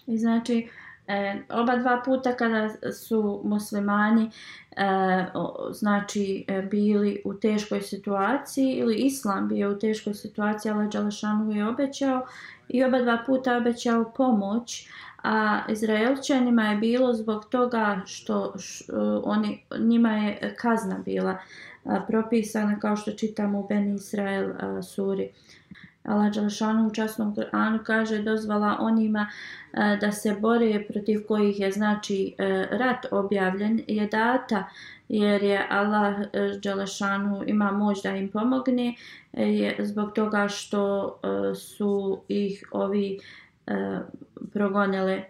I 0.07 0.19
znači, 0.19 0.69
e, 1.07 1.43
oba 1.49 1.77
dva 1.77 2.03
puta 2.05 2.37
kada 2.37 2.69
su 2.93 3.41
muslimani 3.45 4.31
e, 4.77 4.87
znači 5.73 6.45
e, 6.49 6.63
bili 6.63 7.23
u 7.25 7.35
teškoj 7.35 7.81
situaciji 7.83 8.73
ili 8.73 8.95
islam 8.95 9.49
bio 9.49 9.71
u 9.71 9.79
teškoj 9.79 10.15
situaciji, 10.15 10.73
ali 10.73 10.89
Đalešanu 10.89 11.53
je 11.53 11.69
obećao 11.69 12.27
i 12.69 12.85
oba 12.85 12.99
dva 12.99 13.23
puta 13.27 13.57
obećao 13.57 14.13
pomoć, 14.17 14.89
a 15.23 15.61
Izraelčanima 15.69 16.63
je 16.63 16.77
bilo 16.77 17.15
zbog 17.15 17.45
toga 17.45 18.01
što 18.07 18.53
š, 18.59 18.85
e, 18.89 18.97
oni, 19.25 19.63
njima 19.79 20.11
je 20.13 20.55
kazna 20.59 20.99
bila 21.05 21.39
a, 21.85 22.01
propisana 22.09 22.81
kao 22.81 22.97
što 22.97 23.13
čitamo 23.13 23.61
u 23.61 23.67
Ben 23.69 23.95
Israel 23.95 24.51
a, 24.61 24.83
suri. 24.83 25.31
Allah 26.07 26.33
Đalšanu 26.33 26.87
u 26.87 26.91
časnom 26.91 27.35
Kur'anu 27.35 27.85
kaže 27.85 28.23
dozvala 28.23 28.77
onima 28.81 29.27
e, 29.73 29.99
da 30.01 30.13
se 30.13 30.37
bore 30.41 30.85
protiv 30.89 31.27
kojih 31.29 31.61
je 31.61 31.73
znači 31.73 32.35
e, 32.39 32.67
rat 32.71 33.07
objavljen 33.11 33.81
je 33.87 34.07
data 34.07 34.65
jer 35.09 35.43
je 35.43 35.67
Allah 35.71 36.15
e, 36.21 36.59
Đelešanu 36.63 37.43
ima 37.47 37.73
moć 37.73 38.03
da 38.03 38.11
im 38.11 38.29
pomogne 38.29 38.95
je 39.33 39.77
zbog 39.79 40.13
toga 40.13 40.49
što 40.49 41.17
su 41.55 42.21
ih 42.29 42.69
ovi 42.73 43.19
a, 43.67 44.01
progonile. 44.53 45.23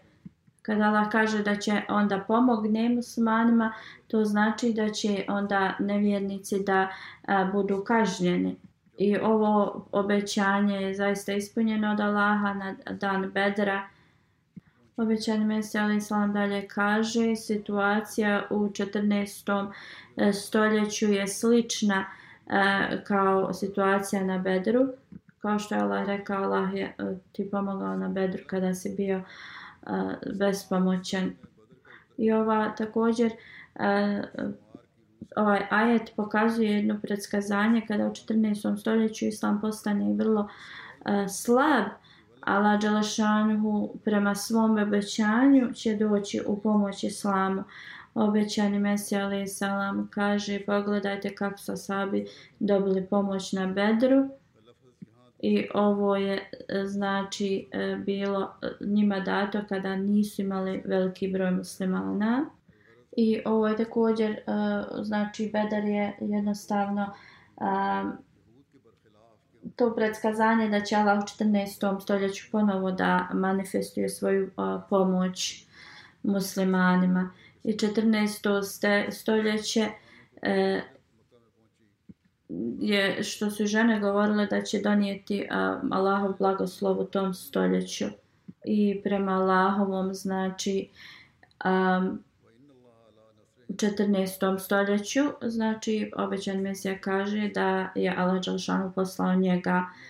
Kada 0.62 0.84
Allah 0.84 1.08
kaže 1.12 1.42
da 1.42 1.56
će 1.56 1.82
onda 1.88 2.24
pomogne 2.28 2.88
muslimanima, 2.88 3.72
to 4.08 4.24
znači 4.24 4.72
da 4.72 4.90
će 4.90 5.24
onda 5.28 5.76
nevjernici 5.78 6.64
da 6.64 6.88
a, 7.26 7.44
budu 7.52 7.84
kažnjeni. 7.84 8.56
I 8.99 9.16
ovo 9.16 9.86
obećanje 9.92 10.76
je 10.76 10.94
zaista 10.94 11.32
ispunjeno 11.32 11.92
od 11.92 12.01
Allaha 12.01 12.55
na 12.55 12.74
dan 12.90 13.30
Bedra. 13.34 13.88
Obećani 14.97 15.44
Mesija 15.44 15.84
Ali 15.84 15.97
Islam 15.97 16.32
dalje 16.32 16.68
kaže, 16.68 17.36
situacija 17.36 18.42
u 18.51 18.68
14. 18.68 19.72
E, 20.16 20.32
stoljeću 20.32 21.07
je 21.07 21.28
slična 21.28 22.05
e, 22.47 23.05
kao 23.05 23.53
situacija 23.53 24.24
na 24.24 24.38
Bedru. 24.38 24.88
Kao 25.38 25.59
što 25.59 25.74
je 25.74 25.80
Allah 25.80 26.07
rekao, 26.07 26.44
Allah 26.44 26.74
je 26.74 26.84
e, 26.84 27.14
ti 27.32 27.51
pomogao 27.51 27.97
na 27.97 28.09
Bedru 28.09 28.42
kada 28.47 28.74
si 28.74 28.94
bio 28.97 29.16
e, 29.16 29.22
bespomoćen. 30.38 31.34
I 32.16 32.32
ova 32.32 32.74
također 32.78 33.32
ovaj 35.36 35.60
ajet 35.70 36.12
pokazuje 36.16 36.70
jedno 36.70 37.00
predskazanje 37.02 37.82
kada 37.88 38.06
u 38.06 38.10
14. 38.10 38.80
stoljeću 38.80 39.26
islam 39.26 39.60
postane 39.60 40.14
vrlo 40.14 40.40
uh, 40.40 40.48
slab, 41.28 41.84
Allah 42.40 42.80
Đalašanuhu 42.80 43.98
prema 44.04 44.34
svom 44.34 44.78
obećanju 44.78 45.72
će 45.72 45.96
doći 45.96 46.42
u 46.46 46.60
pomoć 46.60 47.04
islamu. 47.04 47.64
Obećani 48.14 48.78
Mesija 48.78 49.24
alaih 49.24 49.48
salam 49.52 50.08
kaže 50.10 50.60
pogledajte 50.66 51.34
kako 51.34 51.58
su 51.58 51.76
sabi 51.76 52.26
dobili 52.60 53.06
pomoć 53.06 53.52
na 53.52 53.66
Bedru 53.66 54.28
i 55.42 55.66
ovo 55.74 56.16
je 56.16 56.50
e, 56.68 56.84
znači 56.84 57.68
e, 57.72 57.96
bilo 58.06 58.52
njima 58.80 59.20
dato 59.20 59.60
kada 59.68 59.96
nisu 59.96 60.42
imali 60.42 60.82
veliki 60.84 61.28
broj 61.28 61.50
muslimana. 61.50 62.46
I 63.16 63.40
ovo 63.44 63.68
je 63.68 63.76
također, 63.76 64.30
e, 64.30 64.40
znači, 65.02 65.50
Bedar 65.52 65.84
je 65.84 66.16
jednostavno 66.20 67.14
e, 67.56 67.64
to 69.76 69.94
predskazanje 69.94 70.68
da 70.68 70.80
će 70.80 70.96
Allah 70.96 71.18
u 71.18 71.44
14. 71.44 72.00
stoljeću 72.02 72.46
ponovo 72.52 72.92
da 72.92 73.28
manifestuje 73.32 74.08
svoju 74.08 74.46
e, 74.46 74.50
pomoć 74.90 75.66
muslimanima. 76.22 77.30
I 77.64 77.72
14. 77.72 79.10
Stoljeće 79.10 79.88
je 82.80 83.22
što 83.22 83.50
su 83.50 83.66
žene 83.66 84.00
govorile 84.00 84.46
da 84.46 84.62
će 84.62 84.80
donijeti 84.80 85.48
Allahov 85.90 86.34
blagoslov 86.38 87.00
u 87.00 87.04
tom 87.04 87.34
stoljeću. 87.34 88.04
I 88.64 89.00
prema 89.04 89.32
Allahovom, 89.32 90.14
znači, 90.14 90.88
um, 91.64 92.22
14. 93.68 94.58
stoljeću, 94.58 95.20
znači 95.42 96.10
obećan 96.16 96.60
Mesija 96.60 96.98
kaže 97.00 97.50
da 97.54 97.88
je 97.94 98.14
Allah 98.16 98.44
Đalšanu 98.44 98.92
poslao 98.94 99.34
njega 99.34 99.84
uh, 99.86 100.06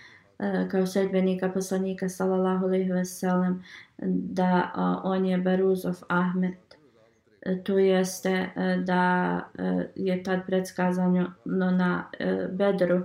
kao 0.71 0.85
sedbenika 0.85 1.49
poslanika 1.49 2.09
sallallahu 2.09 2.65
alaihi 2.65 2.91
ve 2.91 3.05
sellem 3.05 3.63
da 4.07 4.71
e, 4.75 4.79
on 5.03 5.25
je 5.25 5.37
Baruzov 5.37 5.95
Ahmed 6.07 6.53
e, 7.41 7.51
uh, 7.51 7.63
to 7.63 7.77
jeste 7.77 8.49
da 8.85 9.41
je 9.95 10.23
tad 10.23 10.45
predskazano 10.45 11.31
na 11.45 12.03
Bedru 12.51 13.01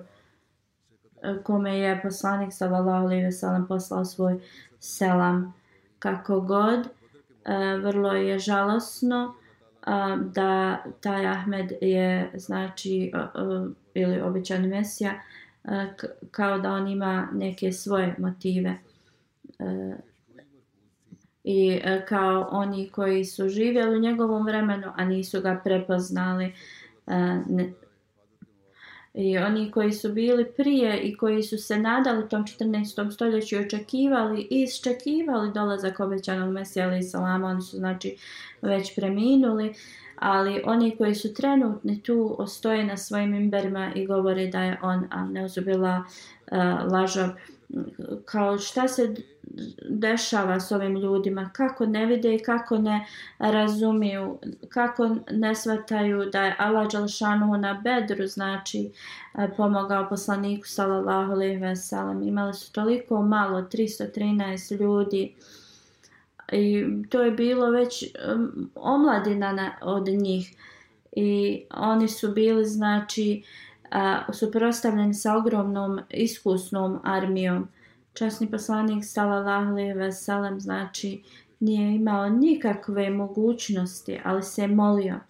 kome 1.42 1.78
je 1.78 2.00
poslanik 2.02 2.52
sallallahu 2.52 3.04
alaihi 3.04 3.24
ve 3.24 3.32
sellem 3.32 3.66
poslao 3.66 4.04
svoj 4.04 4.40
selam 4.80 5.54
kako 5.98 6.40
god 6.40 6.88
vrlo 7.82 8.12
je 8.12 8.38
žalosno 8.38 9.34
da 10.34 10.84
taj 11.00 11.26
Ahmed 11.26 11.72
je 11.80 12.30
znači 12.34 13.12
ili 13.94 14.20
običan 14.20 14.68
mesija 14.68 15.12
kao 16.30 16.58
da 16.58 16.72
on 16.72 16.88
ima 16.88 17.28
neke 17.32 17.72
svoje 17.72 18.14
motive. 18.18 18.78
E, 19.58 19.96
I 21.44 21.80
e, 21.84 22.04
kao 22.08 22.48
oni 22.50 22.88
koji 22.88 23.24
su 23.24 23.48
živjeli 23.48 23.96
u 23.96 24.00
njegovom 24.00 24.46
vremenu 24.46 24.92
a 24.96 25.04
nisu 25.04 25.40
ga 25.40 25.60
prepoznali 25.64 26.44
e, 26.44 26.52
I 29.14 29.38
oni 29.38 29.70
koji 29.70 29.92
su 29.92 30.12
bili 30.12 30.52
prije 30.56 31.00
i 31.00 31.16
koji 31.16 31.42
su 31.42 31.58
se 31.58 31.78
nadali 31.78 32.28
tom 32.28 32.44
14. 32.44 33.12
stoljeću 33.12 33.56
očekivali 33.58 34.46
i 34.50 34.62
iščekivali 34.62 35.52
dolazak 35.52 36.00
obećanog 36.00 36.52
Mesija 36.52 36.86
ali 36.86 37.02
salama, 37.02 37.48
oni 37.48 37.62
su 37.62 37.76
znači 37.76 38.16
već 38.62 38.94
preminuli, 38.94 39.74
ali 40.16 40.62
oni 40.64 40.96
koji 40.96 41.14
su 41.14 41.34
trenutni 41.34 42.02
tu 42.02 42.36
ostoje 42.38 42.84
na 42.84 42.96
svojim 42.96 43.34
imberima 43.34 43.92
i 43.94 44.06
govore 44.06 44.46
da 44.46 44.62
je 44.62 44.78
on 44.82 45.06
a 45.10 45.24
neuzubila 45.24 46.04
uh, 46.06 46.58
eh, 46.58 46.84
lažab. 46.92 47.30
kao 48.24 48.58
šta 48.58 48.88
se 48.88 49.14
dešava 49.88 50.60
s 50.60 50.72
ovim 50.72 50.96
ljudima, 50.96 51.50
kako 51.52 51.86
ne 51.86 52.06
vide 52.06 52.34
i 52.34 52.38
kako 52.38 52.78
ne 52.78 53.06
razumiju, 53.38 54.38
kako 54.68 55.16
ne 55.30 55.54
svataju 55.54 56.30
da 56.32 56.44
je 56.44 56.56
Allah 56.58 56.92
Đalšanu 56.92 57.56
na 57.56 57.80
bedru, 57.84 58.26
znači 58.26 58.90
e, 59.34 59.48
pomogao 59.56 60.08
poslaniku 60.08 60.66
sallallahu 60.66 61.32
alaihi 61.32 61.56
ve 61.56 61.76
sellem. 61.76 62.22
Imali 62.22 62.54
su 62.54 62.72
toliko 62.72 63.22
malo, 63.22 63.62
313 63.62 64.80
ljudi. 64.80 65.34
I 66.52 66.84
to 67.08 67.22
je 67.22 67.30
bilo 67.30 67.70
već 67.70 68.04
um, 68.34 68.70
omladina 68.74 69.52
na, 69.52 69.72
od 69.82 70.08
njih. 70.08 70.56
I 71.12 71.62
oni 71.70 72.08
su 72.08 72.32
bili 72.32 72.64
znači 72.64 73.42
uh, 73.42 74.34
suprostavljeni 74.34 75.14
sa 75.14 75.36
ogromnom 75.36 76.00
iskusnom 76.10 77.00
armijom 77.04 77.68
časni 78.14 78.50
poslanik 78.50 79.04
sallallahu 79.04 79.70
alejhi 79.70 79.92
ve 79.92 80.12
sellem 80.12 80.60
znači 80.60 81.22
nije 81.60 81.94
imao 81.94 82.28
nikakve 82.28 83.10
mogućnosti, 83.10 84.20
ali 84.24 84.42
se 84.42 84.66
molio 84.66 85.20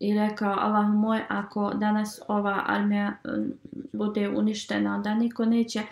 i 0.00 0.14
rekao 0.14 0.54
Allah 0.58 0.88
moj 0.88 1.20
ako 1.28 1.72
danas 1.74 2.20
ova 2.28 2.64
armija 2.66 3.12
eh, 3.24 3.28
bude 3.92 4.28
uništena, 4.28 4.94
onda 4.94 5.14
niko 5.14 5.44
neće 5.44 5.82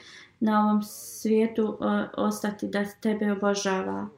na 0.41 0.65
ovom 0.65 0.83
svijetu 0.83 1.63
uh, 1.63 1.77
ostati 2.17 2.69
da 2.69 2.85
tebe 3.01 3.33
obožava. 3.33 4.09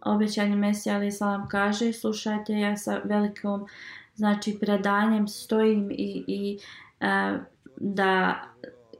Obećani 0.00 0.56
Mesija 0.56 0.94
ali 0.94 1.12
salam 1.12 1.48
kaže, 1.48 1.92
slušajte, 1.92 2.52
ja 2.52 2.76
sa 2.76 3.00
velikom 3.04 3.66
znači 4.14 4.58
predanjem 4.60 5.28
stojim 5.28 5.90
i, 5.90 6.24
i 6.26 6.58
uh, 7.00 7.40
da 7.76 8.42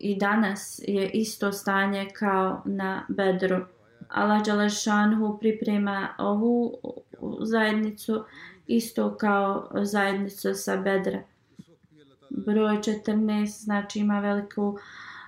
i 0.01 0.19
danas 0.19 0.81
je 0.89 1.11
isto 1.11 1.53
stanje 1.53 2.09
kao 2.19 2.63
na 2.65 3.05
Bedru. 3.09 3.65
Allah 4.09 4.45
Đalešanhu 4.45 5.39
priprema 5.39 6.09
ovu 6.19 6.75
zajednicu 7.41 8.25
isto 8.67 9.17
kao 9.17 9.69
zajednicu 9.83 10.55
sa 10.55 10.77
Bedra. 10.77 11.23
Broj 12.31 12.77
14 12.77 13.47
znači 13.47 13.99
ima 13.99 14.21
veliku, 14.21 14.79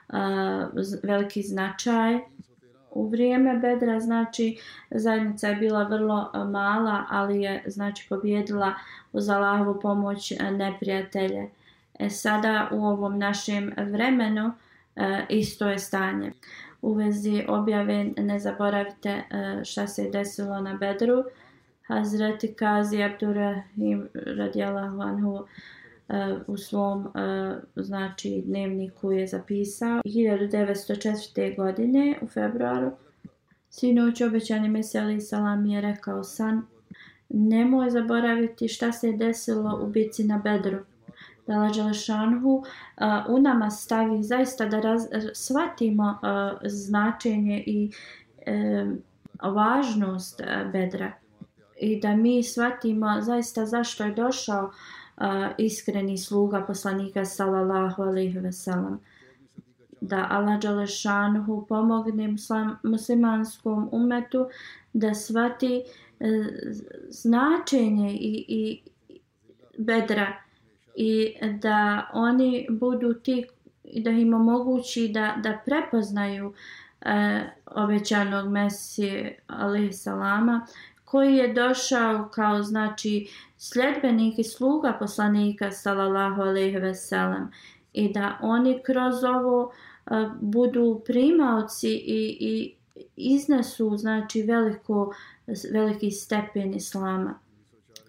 uh, 0.09 0.15
veliki 1.03 1.43
značaj. 1.43 2.19
U 2.91 3.09
vrijeme 3.09 3.59
Bedra 3.59 4.01
znači 4.01 4.59
zajednica 4.91 5.49
je 5.49 5.57
bila 5.57 5.83
vrlo 5.83 6.31
mala, 6.35 7.05
ali 7.09 7.43
je 7.43 7.65
znači 7.67 8.07
pobjedila 8.09 8.75
uz 9.13 9.29
Allahovu 9.29 9.81
pomoć 9.81 10.33
neprijatelje. 10.41 11.49
E 11.99 12.11
sada 12.11 12.69
u 12.73 12.85
ovom 12.85 13.19
našem 13.19 13.73
vremenu 13.77 14.53
e, 14.97 15.27
isto 15.29 15.69
je 15.69 15.79
stanje. 15.79 16.33
U 16.83 16.93
vezi 16.93 17.45
objave 17.49 18.05
ne 18.05 18.39
zaboravite 18.39 19.09
e, 19.09 19.25
šta 19.65 19.87
se 19.87 20.05
je 20.05 20.11
desilo 20.11 20.61
na 20.61 20.75
Bedru. 20.75 21.25
Hazreti 21.87 22.55
Kazi 22.55 23.03
Abdurrahim 23.03 24.09
radijalahu 24.15 25.01
anhu 25.01 25.45
e, 26.09 26.35
u 26.47 26.57
svom 26.57 27.07
e, 27.07 27.11
znači 27.77 28.43
dnevniku 28.47 29.13
je 29.13 29.27
zapisao 29.27 30.01
1904. 30.05 31.57
godine 31.57 32.19
u 32.23 32.27
februaru 32.27 32.91
Sinoć 33.71 34.21
obećani 34.21 34.69
Meseli 34.69 35.21
Salam 35.21 35.67
je 35.67 35.81
rekao 35.81 36.25
san, 36.25 36.63
nemoj 37.29 37.91
zaboraviti 37.91 38.69
šta 38.69 38.93
se 38.93 39.07
je 39.07 39.17
desilo 39.17 39.81
u 39.83 39.87
bici 39.87 40.25
na 40.25 40.39
Bedru. 40.39 40.79
Da 41.49 41.59
Lađalešanhu 41.59 42.57
uh, 42.57 42.65
u 43.29 43.39
nama 43.39 43.71
stavi 43.71 44.23
zaista 44.23 44.67
da 44.67 44.81
raz, 44.81 45.07
shvatimo 45.35 46.19
značenje 46.65 47.63
i 47.67 47.91
e, 48.47 48.87
važnost 49.43 50.41
e, 50.41 50.71
Bedra. 50.73 51.13
I 51.81 52.01
da 52.01 52.17
mi 52.17 52.43
shvatimo 52.43 53.21
zaista 53.21 53.67
zašto 53.67 54.05
je 54.05 54.15
došao 54.15 54.71
iskreni 55.59 56.19
sluga 56.19 56.65
poslanika 56.67 57.25
sallallahu 57.25 58.03
alaihi 58.03 58.39
ve 58.39 58.53
sellem 58.53 59.01
da 60.01 60.27
Allah 60.31 60.61
Đalešanhu 60.61 61.67
pomogne 61.69 62.35
muslimanskom 62.83 63.89
umetu 63.93 64.49
da 64.93 65.15
shvati 65.15 65.83
e, 66.21 66.29
značenje 67.09 68.13
i, 68.13 68.45
i 68.49 68.83
bedra 69.79 70.48
i 71.01 71.35
da 71.61 72.11
oni 72.13 72.67
budu 72.71 73.15
ti 73.15 73.47
i 73.85 74.03
da 74.03 74.11
im 74.11 74.35
omogući 74.35 75.09
da, 75.09 75.35
da 75.43 75.59
prepoznaju 75.65 76.53
e, 77.01 77.45
obećanog 77.67 78.49
Mesije 78.49 79.39
alaihi 79.47 79.93
salama 79.93 80.67
koji 81.05 81.37
je 81.37 81.53
došao 81.53 82.29
kao 82.35 82.63
znači 82.63 83.29
sljedbenik 83.57 84.39
i 84.39 84.45
sluga 84.45 84.97
poslanika 84.99 85.71
sallallahu 85.71 86.43
alejhi 86.43 86.77
ve 86.77 86.95
sellem 86.95 87.51
i 87.93 88.13
da 88.13 88.39
oni 88.43 88.83
kroz 88.87 89.25
ovo 89.25 89.73
e, 90.07 90.11
budu 90.41 91.03
primaoci 91.07 91.91
i, 91.91 92.37
i 92.41 92.75
iznesu 93.17 93.97
znači 93.97 94.43
veliko 94.43 95.15
veliki 95.73 96.11
stepen 96.11 96.75
islama. 96.75 97.39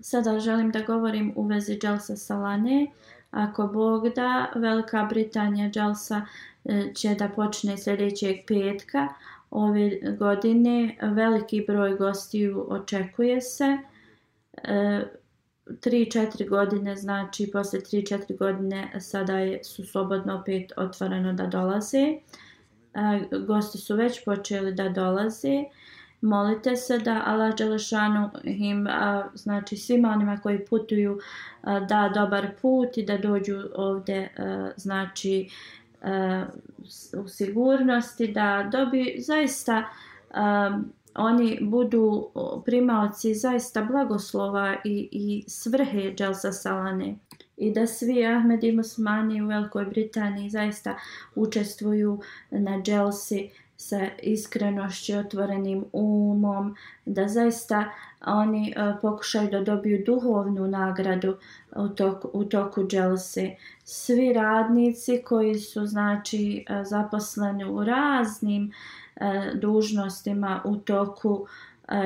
Sada 0.01 0.39
želim 0.39 0.71
da 0.71 0.81
govorim 0.81 1.33
u 1.35 1.43
vezi 1.43 1.77
Dželsa 1.79 2.15
Salane. 2.15 2.87
Ako 3.31 3.67
Bog 3.67 4.09
da, 4.09 4.51
Velika 4.55 5.07
Britanija 5.09 5.69
Dželsa 5.69 6.21
e, 6.65 6.93
će 6.95 7.15
da 7.15 7.29
počne 7.29 7.77
sljedećeg 7.77 8.35
petka, 8.47 9.07
ove 9.51 10.15
godine 10.19 10.97
veliki 11.01 11.63
broj 11.67 11.95
gostiju 11.95 12.65
očekuje 12.69 13.41
se. 13.41 13.77
E, 14.63 15.03
3-4 15.65 16.49
godine, 16.49 16.95
znači 16.95 17.49
posle 17.51 17.79
3-4 17.79 18.37
godine 18.37 18.91
sada 18.99 19.39
je, 19.39 19.63
su 19.63 19.85
slobodno 19.85 20.39
opet 20.39 20.71
otvoreno 20.77 21.33
da 21.33 21.45
dolaze. 21.45 21.97
E, 21.97 22.19
gosti 23.47 23.77
su 23.77 23.95
već 23.95 24.25
počeli 24.25 24.73
da 24.73 24.89
dolaze. 24.89 25.63
Molite 26.21 26.75
se 26.75 26.97
da 26.99 27.23
Allah 27.25 27.55
Đelešanu 27.55 28.29
im, 28.43 28.87
znači 29.33 29.77
svima 29.77 30.09
onima 30.09 30.37
koji 30.37 30.65
putuju, 30.65 31.19
da 31.63 32.11
dobar 32.15 32.47
put 32.61 32.97
i 32.97 33.05
da 33.05 33.17
dođu 33.17 33.57
ovde, 33.75 34.29
znači, 34.75 35.49
u 37.23 37.27
sigurnosti 37.27 38.27
da 38.27 38.69
dobi 38.71 39.15
zaista 39.19 39.83
a, 40.31 40.79
oni 41.15 41.57
budu 41.61 42.29
primaoci 42.65 43.33
zaista 43.33 43.81
blagoslova 43.81 44.75
i, 44.85 45.09
i 45.11 45.43
svrhe 45.47 46.13
Dželsa 46.15 46.51
Salane. 46.51 47.15
I 47.57 47.73
da 47.73 47.87
svi 47.87 48.25
Ahmedi 48.25 48.71
Musmani 48.71 49.41
u 49.41 49.47
Velikoj 49.47 49.85
Britaniji 49.85 50.49
zaista 50.49 50.95
učestvuju 51.35 52.21
na 52.51 52.81
Dželsi 52.81 53.49
sa 53.81 54.07
iskrenošću, 54.23 55.17
otvorenim 55.17 55.85
umom, 55.93 56.75
da 57.05 57.27
zaista 57.27 57.85
oni 58.25 58.73
uh, 58.77 58.99
pokušaju 59.01 59.49
da 59.49 59.61
dobiju 59.61 60.03
duhovnu 60.05 60.67
nagradu 60.67 61.37
u 61.75 61.89
toku, 61.89 62.29
u 62.33 62.45
toku 62.45 62.87
dželse. 62.87 63.55
Svi 63.83 64.33
radnici 64.33 65.21
koji 65.25 65.59
su 65.59 65.85
znači 65.85 66.65
e, 66.69 66.83
zaposleni 66.83 67.65
u 67.65 67.83
raznim 67.83 68.71
uh, 69.15 69.21
dužnostima 69.59 70.61
u 70.65 70.75
toku 70.75 71.29
uh, 71.29 71.47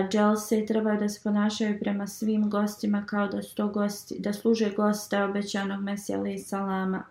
dželse 0.10 0.66
trebaju 0.66 1.00
da 1.00 1.10
se 1.10 1.20
ponašaju 1.24 1.80
prema 1.80 2.08
svim 2.08 2.50
gostima 2.50 3.06
kao 3.06 3.28
da 3.28 3.42
su 3.42 3.56
to 3.56 3.68
gosti, 3.68 4.20
da 4.20 4.34
služe 4.34 4.70
goste 4.70 5.24
obećanog 5.24 5.82
Mesija 5.82 6.18
alaih 6.18 6.46
salama. 6.46 7.04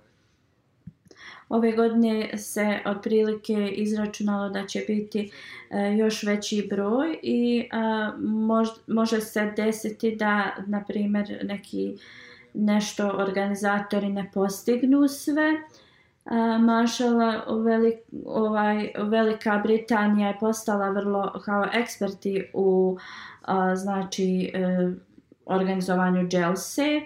Ove 1.52 1.72
godine 1.72 2.38
se 2.38 2.78
otprilike 2.86 3.68
izračunalo 3.68 4.48
da 4.48 4.66
će 4.66 4.84
biti 4.88 5.30
e, 5.70 5.94
još 5.96 6.22
veći 6.22 6.66
broj 6.70 7.18
i 7.22 7.60
e, 7.60 7.76
mož, 8.18 8.68
može 8.86 9.20
se 9.20 9.52
desiti 9.56 10.16
da, 10.16 10.56
na 10.66 10.84
primjer, 10.88 11.40
neki 11.44 11.96
nešto 12.54 13.08
organizatori 13.08 14.08
ne 14.08 14.30
postignu 14.34 15.08
sve. 15.08 15.42
E, 15.42 16.58
Mašala, 16.58 17.44
velik, 17.64 17.98
ovaj, 18.26 18.92
Velika 18.98 19.60
Britanija 19.64 20.28
je 20.28 20.38
postala 20.40 20.90
vrlo 20.90 21.32
kao 21.44 21.66
eksperti 21.72 22.44
u 22.52 22.98
a, 23.42 23.76
znači 23.76 24.50
e, 24.54 24.92
organizovanju 25.46 26.28
dželse 26.28 27.00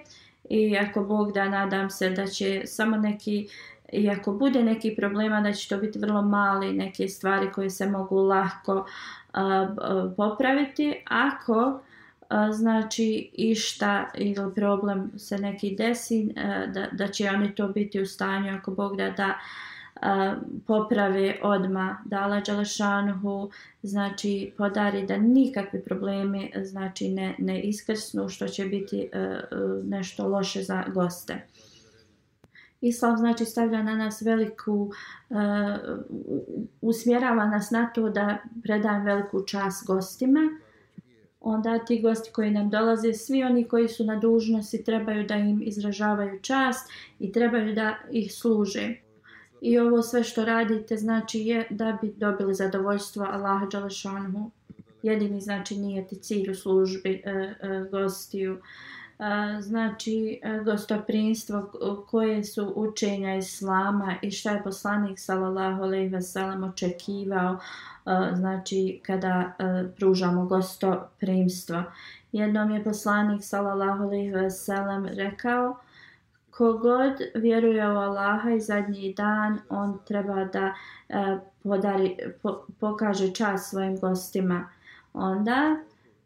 i 0.50 0.78
ako 0.78 1.04
Bog 1.04 1.32
da 1.32 1.48
nadam 1.48 1.90
se 1.90 2.10
da 2.10 2.26
će 2.26 2.62
samo 2.66 2.96
neki 2.96 3.48
i 3.92 4.10
ako 4.10 4.32
bude 4.32 4.62
neki 4.62 4.94
problema 4.96 5.40
da 5.40 5.52
će 5.52 5.68
to 5.68 5.78
biti 5.78 5.98
vrlo 5.98 6.22
mali 6.22 6.72
neke 6.72 7.08
stvari 7.08 7.52
koje 7.52 7.70
se 7.70 7.86
mogu 7.86 8.16
lako 8.16 8.86
a, 9.32 9.42
a, 9.42 10.12
popraviti 10.16 11.02
ako 11.06 11.80
a, 12.28 12.52
znači 12.52 13.30
išta 13.32 14.10
ili 14.14 14.54
problem 14.54 15.10
se 15.16 15.38
neki 15.38 15.76
desi 15.78 16.34
a, 16.36 16.66
da, 16.66 16.86
da 16.92 17.08
će 17.08 17.30
oni 17.30 17.54
to 17.54 17.68
biti 17.68 18.00
u 18.00 18.06
stanju 18.06 18.54
ako 18.54 18.70
Bog 18.70 18.96
da 18.96 19.10
da 19.10 19.34
a, 20.00 20.34
poprave 20.66 21.36
odma 21.42 21.98
da 22.04 22.16
Allah 22.20 22.42
znači 23.82 24.52
podari 24.56 25.06
da 25.06 25.16
nikakvi 25.16 25.80
problemi 25.80 26.52
znači 26.62 27.08
ne, 27.08 27.34
ne 27.38 27.60
iskrsnu 27.60 28.28
što 28.28 28.48
će 28.48 28.64
biti 28.64 29.08
a, 29.12 29.18
a, 29.18 29.40
nešto 29.84 30.28
loše 30.28 30.62
za 30.62 30.84
goste. 30.94 31.46
Islam 32.80 33.16
znači 33.16 33.44
stavlja 33.44 33.82
na 33.82 33.96
nas 33.96 34.22
veliku, 34.22 34.90
uh, 35.28 35.36
usmjerava 36.80 37.46
nas 37.46 37.70
na 37.70 37.90
to 37.94 38.08
da 38.08 38.38
predajem 38.62 39.04
veliku 39.04 39.42
čast 39.46 39.86
gostima. 39.86 40.40
Onda 41.40 41.78
ti 41.78 42.02
gosti 42.02 42.32
koji 42.32 42.50
nam 42.50 42.70
dolaze, 42.70 43.12
svi 43.12 43.42
oni 43.44 43.64
koji 43.64 43.88
su 43.88 44.04
na 44.04 44.16
dužnosti 44.16 44.84
trebaju 44.84 45.26
da 45.26 45.34
im 45.34 45.62
izražavaju 45.62 46.40
čast 46.42 46.90
i 47.18 47.32
trebaju 47.32 47.74
da 47.74 47.96
ih 48.10 48.34
služe. 48.34 48.94
I 49.60 49.78
ovo 49.78 50.02
sve 50.02 50.24
što 50.24 50.44
radite 50.44 50.96
znači 50.96 51.40
je 51.40 51.66
da 51.70 51.98
bi 52.02 52.12
dobili 52.16 52.54
zadovoljstvo 52.54 53.24
Allaha 53.24 53.66
Đalešanhu. 53.66 54.50
Jedini 55.02 55.40
znači 55.40 55.76
nije 55.76 56.06
ti 56.08 56.16
cilj 56.16 56.50
u 56.50 56.54
službi 56.54 57.22
uh, 57.26 57.32
uh, 57.32 57.90
gostiju. 57.90 58.52
Uh, 58.52 58.60
znači 59.60 60.40
e, 60.42 60.58
gostoprinstvo 60.64 61.72
koje 62.10 62.44
su 62.44 62.72
učenja 62.76 63.34
islama 63.34 64.14
i 64.22 64.30
šta 64.30 64.50
je 64.50 64.62
poslanik 64.62 65.18
sallallahu 65.18 65.82
alejhi 65.82 66.08
ve 66.08 66.22
sellem 66.22 66.64
očekivao 66.64 67.54
e, 67.54 67.58
znači 68.34 69.00
kada 69.06 69.52
e, 69.58 69.84
pružamo 69.96 70.44
gostoprimstvo. 70.44 71.82
Jednom 72.32 72.70
je 72.70 72.84
poslanik 72.84 73.44
sallallahu 73.44 74.04
alejhi 74.04 74.30
ve 74.30 74.50
sellem 74.50 75.06
rekao 75.06 75.76
kogod 76.50 77.12
vjeruje 77.34 77.88
u 77.92 77.96
Allaha 77.96 78.50
i 78.50 78.60
zadnji 78.60 79.14
dan 79.14 79.58
on 79.68 79.98
treba 80.04 80.44
da 80.44 80.74
podari 81.62 82.16
po, 82.42 82.64
pokaže 82.80 83.34
čast 83.34 83.70
svojim 83.70 84.00
gostima. 84.00 84.68
Onda 85.12 85.76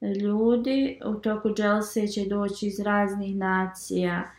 ljudi. 0.00 1.00
U 1.04 1.14
toku 1.14 1.48
dželse 1.54 2.06
će 2.06 2.24
doći 2.24 2.66
iz 2.66 2.80
raznih 2.80 3.36
nacija 3.36 4.30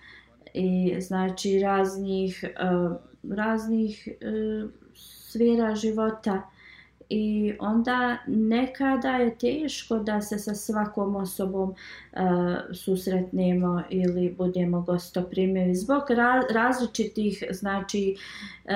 i 0.53 0.95
znači 1.01 1.59
raznih 1.59 2.45
uh, 2.45 2.97
raznih 3.35 4.07
eh, 4.21 4.63
uh, 4.63 4.69
sfera 4.95 5.75
života 5.75 6.41
i 7.13 7.53
onda 7.59 8.17
nekada 8.27 9.09
je 9.09 9.37
teško 9.37 9.99
da 9.99 10.21
se 10.21 10.39
sa 10.39 10.55
svakom 10.55 11.15
osobom 11.15 11.69
uh, 11.69 12.19
susretnemo 12.73 13.83
ili 13.89 14.35
budemo 14.37 14.81
gostoprimljeni. 14.81 15.75
Zbog 15.75 16.09
ra 16.09 16.43
različitih 16.53 17.43
znači 17.51 18.15
uh, 18.65 18.71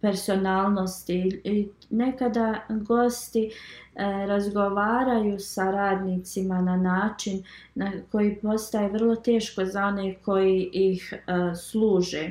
personalnosti 0.00 1.40
i 1.44 1.68
nekada 1.90 2.60
gosti 2.70 3.46
uh, 3.46 4.00
razgovaraju 4.28 5.38
sa 5.38 5.70
radnicima 5.70 6.60
na 6.60 6.76
način 6.76 7.42
na 7.74 7.92
koji 8.12 8.36
postaje 8.36 8.88
vrlo 8.88 9.16
teško 9.16 9.64
za 9.64 9.84
one 9.84 10.14
koji 10.14 10.70
ih 10.72 11.14
uh, 11.14 11.58
služe 11.58 12.30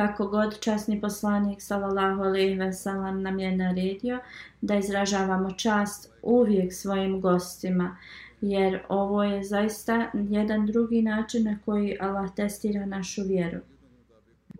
kako 0.00 0.26
god 0.26 0.60
časni 0.60 1.00
poslanik 1.00 1.62
sallallahu 1.62 2.22
alejhi 2.22 2.54
ve 2.54 2.72
sellem 2.72 3.22
nam 3.22 3.38
je 3.38 3.56
naredio 3.56 4.18
da 4.60 4.76
izražavamo 4.76 5.52
čast 5.52 6.12
uvijek 6.22 6.72
svojim 6.72 7.20
gostima 7.20 7.96
jer 8.40 8.82
ovo 8.88 9.24
je 9.24 9.44
zaista 9.44 10.10
jedan 10.14 10.66
drugi 10.66 11.02
način 11.02 11.44
na 11.44 11.58
koji 11.64 11.96
Allah 12.00 12.34
testira 12.34 12.86
našu 12.86 13.22
vjeru. 13.22 13.58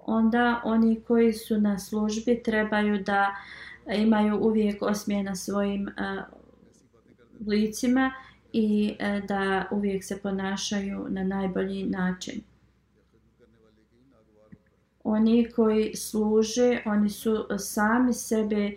Onda 0.07 0.61
oni 0.65 1.01
koji 1.09 1.33
su 1.33 1.61
na 1.61 1.79
službi 1.79 2.43
trebaju 2.43 3.03
da 3.05 3.35
imaju 3.95 4.39
uvijek 4.41 4.83
osmije 4.83 5.23
na 5.23 5.37
svojim 5.37 5.89
uh, 5.89 6.25
licima 7.47 8.13
i 8.53 8.95
uh, 9.01 9.25
da 9.25 9.69
uvijek 9.71 10.05
se 10.05 10.19
ponašaju 10.23 11.07
na 11.09 11.25
najbolji 11.25 11.87
način. 11.87 12.50
Oni 15.05 15.51
koji 15.57 15.97
služe, 15.97 16.83
oni 16.87 17.11
su 17.11 17.47
e, 17.51 17.59
sami 17.59 18.15
sebe 18.15 18.57
e, 18.57 18.75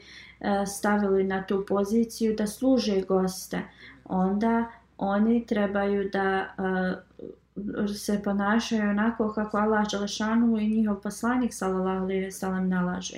stavili 0.66 1.24
na 1.24 1.44
tu 1.44 1.66
poziciju 1.68 2.36
da 2.36 2.48
služe 2.48 3.02
goste. 3.02 3.62
Onda 4.06 4.66
oni 4.98 5.46
trebaju 5.46 6.10
da 6.10 6.28
e, 6.28 7.88
se 7.94 8.22
ponašaju 8.24 8.90
onako 8.90 9.34
kako 9.34 9.58
Allah 9.58 9.88
Đalešanu 9.92 10.60
i 10.60 10.68
njihov 10.68 11.02
poslanik 11.02 11.54
sallallahu 11.54 12.04
alejhi 12.04 12.24
ve 12.26 12.32
sellem 12.32 12.70
nalaže. 12.70 13.18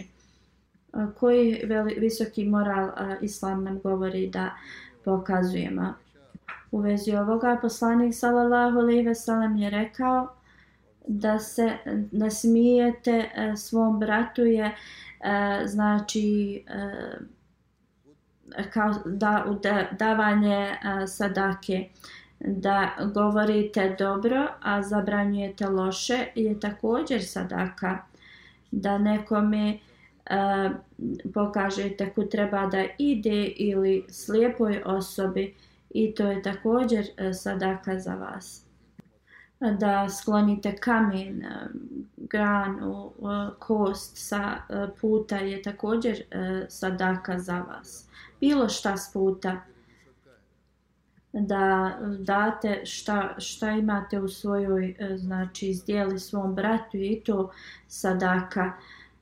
Koji 1.20 1.62
veli, 1.66 1.96
visoki 2.00 2.46
moral 2.46 2.92
islam 3.22 3.64
nam 3.64 3.80
govori 3.80 4.28
da 4.28 4.50
pokazujemo. 5.06 5.94
U 6.72 6.80
vezi 6.80 7.16
ovoga 7.16 7.58
poslanik 7.62 8.16
sallallahu 8.16 8.80
alejhi 8.80 9.02
ve 9.02 9.16
sellem 9.16 9.58
je 9.58 9.70
rekao 9.70 10.35
da 11.08 11.40
se 11.40 11.78
nasmijete 12.12 13.30
e, 13.36 13.58
svom 13.58 14.00
bratu 14.00 14.42
je 14.42 14.66
e, 14.66 14.74
znači 15.66 16.64
e, 16.68 16.92
kao 18.74 18.94
da, 19.06 19.46
da, 19.64 19.88
davanje 20.00 20.76
sadake 21.08 21.90
da 22.40 22.90
govorite 23.14 23.96
dobro 24.00 24.48
a 24.62 24.84
zabranjujete 24.84 25.68
loše 25.68 26.26
je 26.36 26.60
također 26.60 27.26
sadaka. 27.26 27.98
Da 28.72 28.98
nekome 28.98 29.78
pokažete 31.34 32.10
ko 32.10 32.24
treba 32.24 32.66
da 32.66 32.86
ide 32.98 33.46
ili 33.46 34.06
slijepoj 34.10 34.82
osobi 34.86 35.54
i 35.90 36.16
to 36.16 36.32
je 36.32 36.42
također 36.42 37.06
sadaka 37.34 38.00
za 38.00 38.16
vas 38.16 38.65
da 39.72 40.10
sklonite 40.10 40.76
kamen, 40.76 41.46
eh, 41.46 41.68
granu, 42.18 43.12
eh, 43.20 43.54
kost 43.60 44.18
sa 44.18 44.58
eh, 44.70 44.88
puta 45.02 45.38
je 45.38 45.62
također 45.62 46.24
sadaka 46.70 47.40
za 47.40 47.60
vas. 47.60 48.08
Bilo 48.40 48.70
šta 48.70 48.98
s 48.98 49.14
puta. 49.14 49.62
Da 51.34 51.98
date 52.20 52.82
šta, 52.86 53.36
šta 53.38 53.72
imate 53.72 54.20
u 54.20 54.28
svojoj 54.28 54.96
znači 55.16 55.68
izdijeli 55.68 56.20
svom 56.20 56.56
bratu 56.56 56.98
i 56.98 57.22
to 57.26 57.52
sadaka. 57.88 58.74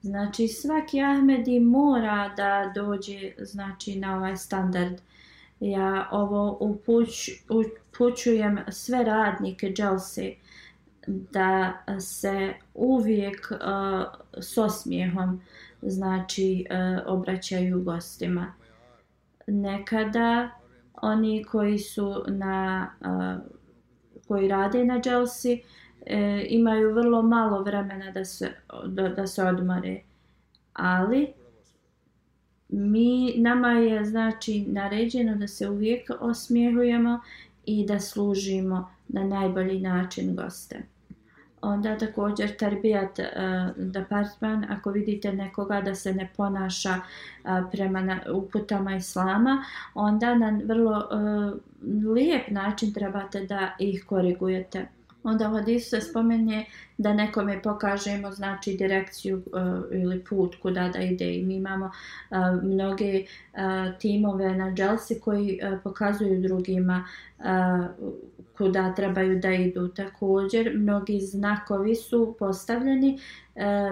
Znači 0.01 0.47
svaki 0.47 1.01
Ahmedi 1.01 1.59
mora 1.59 2.33
da 2.37 2.71
dođe 2.75 3.31
znači 3.37 3.99
na 3.99 4.17
ovaj 4.17 4.37
standard 4.37 5.01
ja 5.71 6.09
ovo 6.11 6.57
upuć, 6.59 7.29
upućujem 7.49 8.59
sve 8.71 9.03
radnike 9.03 9.73
Dželse 9.73 10.33
da 11.07 11.73
se 11.99 12.53
uvijek 12.73 13.51
uh, 13.51 13.57
s 14.41 14.57
osmijehom 14.57 15.41
znači 15.81 16.65
uh, 16.69 17.01
obraćaju 17.05 17.83
gostima. 17.83 18.53
Nekada 19.47 20.49
oni 21.01 21.43
koji 21.43 21.79
su 21.79 22.23
na 22.27 22.89
uh, 23.01 23.53
koji 24.27 24.47
rade 24.47 24.85
na 24.85 25.01
Chelsea 25.01 25.57
e, 26.05 26.45
imaju 26.49 26.93
vrlo 26.93 27.21
malo 27.21 27.63
vremena 27.63 28.11
da 28.11 28.25
se 28.25 28.51
da, 28.85 29.09
da 29.09 29.27
se 29.27 29.43
odmore 29.43 30.01
ali 30.73 31.33
mi 32.73 33.33
nama 33.37 33.71
je 33.71 34.05
znači 34.05 34.65
naređeno 34.67 35.35
da 35.35 35.47
se 35.47 35.69
uvijek 35.69 36.09
osmijehujemo 36.19 37.19
i 37.65 37.85
da 37.85 37.99
služimo 37.99 38.89
na 39.07 39.23
najbolji 39.23 39.79
način 39.79 40.35
goste. 40.35 40.81
Onda 41.61 41.97
također 41.97 42.57
tarbijat 42.57 43.19
uh, 43.19 43.25
departman 43.77 44.65
ako 44.69 44.91
vidite 44.91 45.33
nekoga 45.33 45.81
da 45.81 45.95
se 45.95 46.13
ne 46.13 46.29
ponaša 46.37 46.93
uh, 46.93 47.49
prema 47.71 48.01
na, 48.01 48.19
uputama 48.33 48.95
islama 48.95 49.63
onda 49.93 50.35
na 50.35 50.59
vrlo 50.65 50.97
uh, 50.97 51.59
lijep 52.13 52.47
način 52.47 52.93
trebate 52.93 53.45
da 53.45 53.75
ih 53.79 54.05
korigujete 54.05 54.87
onda 55.23 55.49
u 55.49 55.53
hadisu 55.53 55.89
se 55.89 56.01
spomenje 56.01 56.65
da 56.97 57.13
nekome 57.13 57.61
pokažemo 57.61 58.31
znači 58.31 58.77
direkciju 58.77 59.37
uh, 59.37 60.01
ili 60.01 60.23
put 60.23 60.55
kuda 60.61 60.89
da 60.89 60.99
ide. 60.99 61.35
I 61.35 61.45
mi 61.45 61.55
imamo 61.55 61.85
uh, 61.85 62.63
mnoge 62.63 63.23
uh, 63.53 63.99
timove 63.99 64.55
na 64.55 64.73
Jelsi 64.77 65.19
koji 65.19 65.59
uh, 65.63 65.79
pokazuju 65.83 66.41
drugima 66.41 67.07
uh, 67.39 67.45
kuda 68.63 68.93
trebaju 68.95 69.39
da 69.39 69.51
idu. 69.51 69.87
Također, 69.87 70.71
mnogi 70.75 71.19
znakovi 71.19 71.95
su 71.95 72.35
postavljeni 72.39 73.19
e, 73.55 73.89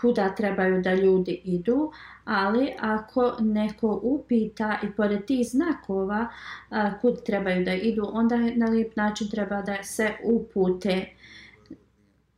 kuda 0.00 0.34
trebaju 0.34 0.82
da 0.82 0.94
ljudi 0.94 1.40
idu, 1.44 1.92
ali 2.24 2.72
ako 2.80 3.36
neko 3.40 4.00
upita 4.02 4.78
i 4.82 4.86
pored 4.96 5.24
tih 5.24 5.48
znakova 5.48 6.28
e, 6.70 6.74
kud 7.00 7.22
trebaju 7.22 7.64
da 7.64 7.74
idu, 7.74 8.10
onda 8.12 8.36
na 8.36 8.66
lijep 8.66 8.96
način 8.96 9.28
treba 9.30 9.62
da 9.62 9.82
se 9.82 10.10
upute 10.24 11.06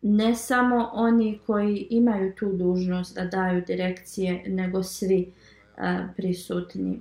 ne 0.02 0.34
samo 0.34 0.90
oni 0.92 1.38
koji 1.46 1.86
imaju 1.90 2.32
tu 2.34 2.52
dužnost 2.52 3.14
da 3.14 3.24
daju 3.24 3.62
direkcije, 3.66 4.44
nego 4.46 4.82
svi 4.82 5.32
e, 5.76 5.98
prisutni. 6.16 7.00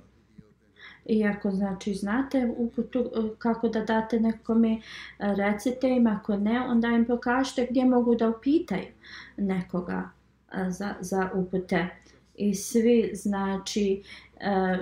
Iako 1.06 1.50
znači 1.50 1.94
znate 1.94 2.50
uputu 2.56 2.98
e, 2.98 3.36
kako 3.38 3.68
da 3.68 3.84
date 3.84 4.20
nekome 4.20 4.72
e, 4.72 4.80
recite 5.18 5.88
im, 5.88 6.06
ako 6.06 6.36
ne, 6.36 6.60
onda 6.60 6.88
im 6.88 7.04
pokažete 7.04 7.66
gdje 7.70 7.84
mogu 7.84 8.14
da 8.14 8.28
upitaju 8.28 8.86
nekoga 9.36 10.10
e, 10.52 10.70
za, 10.70 10.94
za 11.00 11.30
upute. 11.34 11.88
I 12.36 12.54
svi 12.54 13.10
znači 13.14 14.02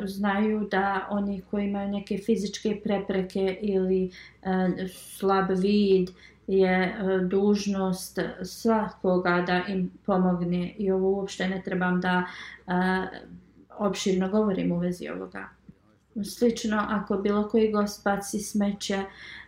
znaju 0.05 0.68
da 0.71 1.07
oni 1.11 1.43
koji 1.51 1.64
imaju 1.64 1.89
neke 1.89 2.18
fizičke 2.18 2.81
prepreke 2.85 3.59
ili 3.61 4.11
slab 4.89 5.51
vid 5.51 6.11
je 6.47 6.97
dužnost 7.29 8.18
svakoga 8.43 9.45
da 9.47 9.62
im 9.68 9.91
pomogne 10.07 10.75
i 10.79 10.91
ovo 10.91 11.11
uopšte 11.11 11.49
ne 11.49 11.62
trebam 11.62 12.01
da 12.01 12.25
opširno 13.79 14.29
govorim 14.29 14.73
u 14.73 14.79
vezi 14.79 15.09
ovoga 15.09 15.49
slično 16.24 16.86
ako 16.88 17.16
bilo 17.16 17.48
koji 17.48 17.72
gost 17.72 18.04
baci 18.04 18.38
smeće 18.38 19.04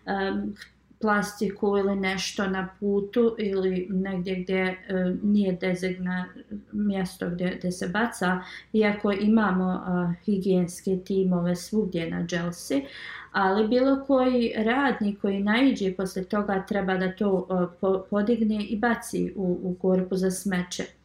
um, 0.06 0.54
plastiku 1.02 1.78
ili 1.78 1.96
nešto 1.96 2.46
na 2.46 2.68
putu 2.80 3.36
ili 3.38 3.88
negdje 3.90 4.36
gdje 4.36 4.78
um, 4.90 5.20
nije 5.22 5.52
dezegna 5.52 6.26
mjesto 6.72 7.30
gdje, 7.30 7.54
gdje 7.58 7.72
se 7.72 7.88
baca 7.88 8.40
iako 8.72 9.12
imamo 9.12 9.84
uh, 9.86 10.24
higijenske 10.24 10.98
timove 11.04 11.56
svugdje 11.56 12.10
na 12.10 12.26
Jelsi, 12.30 12.84
ali 13.32 13.68
bilo 13.68 14.04
koji 14.06 14.52
radnik 14.56 15.20
koji 15.20 15.42
naiđe 15.42 15.94
posle 15.94 16.24
toga 16.24 16.64
treba 16.68 16.96
da 16.96 17.12
to 17.12 17.46
uh, 17.80 18.00
podigne 18.10 18.64
i 18.64 18.76
baci 18.76 19.32
u, 19.36 19.60
u 19.62 19.76
korpu 19.82 20.16
za 20.16 20.30
smeće. 20.30 21.01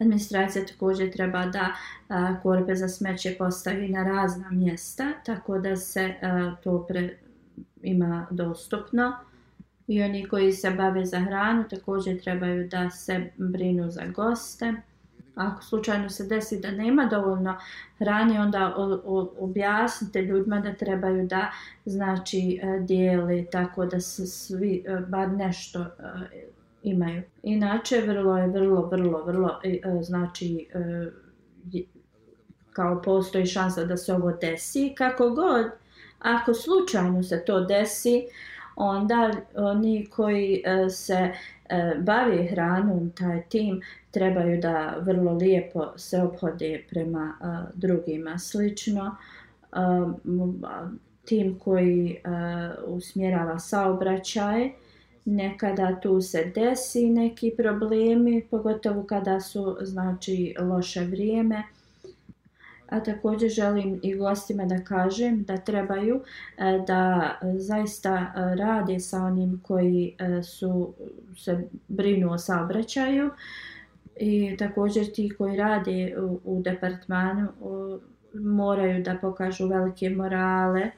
Administracija 0.00 0.66
također 0.66 1.12
treba 1.12 1.46
da 1.46 1.72
a, 2.08 2.40
korpe 2.42 2.74
za 2.74 2.88
smeće 2.88 3.34
postavi 3.38 3.88
na 3.88 4.04
razna 4.04 4.50
mjesta, 4.50 5.12
tako 5.24 5.58
da 5.58 5.76
se 5.76 6.14
a, 6.22 6.54
to 6.64 6.86
pre, 6.88 7.16
ima 7.82 8.26
dostupno. 8.30 9.12
I 9.86 10.02
oni 10.02 10.28
koji 10.28 10.52
se 10.52 10.70
bave 10.70 11.06
za 11.06 11.20
hranu 11.20 11.64
također 11.70 12.22
trebaju 12.22 12.68
da 12.68 12.90
se 12.90 13.30
brinu 13.36 13.90
za 13.90 14.02
goste. 14.06 14.74
Ako 15.34 15.62
slučajno 15.62 16.10
se 16.10 16.26
desi 16.26 16.60
da 16.60 16.70
nema 16.70 17.04
dovoljno 17.04 17.58
hrane, 17.98 18.40
onda 18.40 18.74
o, 18.76 19.00
o, 19.04 19.32
objasnite 19.38 20.22
ljudima 20.22 20.60
da 20.60 20.74
trebaju 20.74 21.26
da 21.26 21.50
znači 21.84 22.60
e, 22.62 22.80
dijeli 22.80 23.46
tako 23.52 23.86
da 23.86 24.00
se 24.00 24.26
svi 24.26 24.84
e, 24.86 25.00
bar 25.08 25.28
nešto 25.28 25.80
e, 25.80 25.86
imaju. 26.82 27.22
Inače, 27.42 28.00
vrlo 28.00 28.38
je, 28.38 28.48
vrlo, 28.48 28.86
vrlo, 28.86 29.24
vrlo, 29.24 29.60
e, 29.64 29.68
e, 29.68 30.02
znači, 30.02 30.68
e, 30.74 31.84
kao 32.72 33.02
postoji 33.02 33.46
šansa 33.46 33.84
da 33.84 33.96
se 33.96 34.14
ovo 34.14 34.32
desi, 34.32 34.94
kako 34.98 35.30
god, 35.30 35.66
ako 36.18 36.54
slučajno 36.54 37.22
se 37.22 37.44
to 37.44 37.60
desi, 37.60 38.26
onda 38.76 39.30
oni 39.54 40.06
koji 40.06 40.62
se 40.90 41.32
bavi 41.98 42.46
hranom, 42.46 43.10
taj 43.10 43.42
tim, 43.42 43.80
trebaju 44.10 44.60
da 44.60 44.96
vrlo 45.00 45.32
lijepo 45.32 45.92
se 45.96 46.22
obhode 46.22 46.84
prema 46.90 47.34
drugima. 47.74 48.38
Slično, 48.38 49.16
tim 51.24 51.58
koji 51.58 52.20
usmjerava 52.86 53.58
saobraćaj, 53.58 54.70
nekada 55.24 56.00
tu 56.02 56.20
se 56.20 56.52
desi 56.54 57.10
neki 57.10 57.52
problemi, 57.56 58.46
pogotovo 58.50 59.02
kada 59.02 59.40
su 59.40 59.76
znači 59.80 60.54
loše 60.60 61.00
vrijeme. 61.00 61.62
A 62.88 63.00
također 63.02 63.50
želim 63.50 64.00
i 64.02 64.14
gostima 64.14 64.64
da 64.64 64.84
kažem 64.84 65.44
da 65.44 65.56
trebaju 65.56 66.22
e, 66.58 66.84
da 66.86 67.34
zaista 67.56 68.16
e, 68.16 68.54
rade 68.56 69.00
sa 69.00 69.18
onim 69.22 69.60
koji 69.62 70.16
e, 70.18 70.42
su 70.42 70.94
se 71.36 71.68
brinu 71.88 72.32
o 72.32 72.38
saobraćaju 72.38 73.30
i 74.16 74.56
također 74.58 75.12
ti 75.12 75.30
koji 75.38 75.56
rade 75.56 76.16
u, 76.18 76.40
u 76.44 76.62
departmanu 76.62 77.48
moraju 78.34 79.02
da 79.02 79.18
pokažu 79.20 79.68
velike 79.68 80.10
morale 80.10 80.90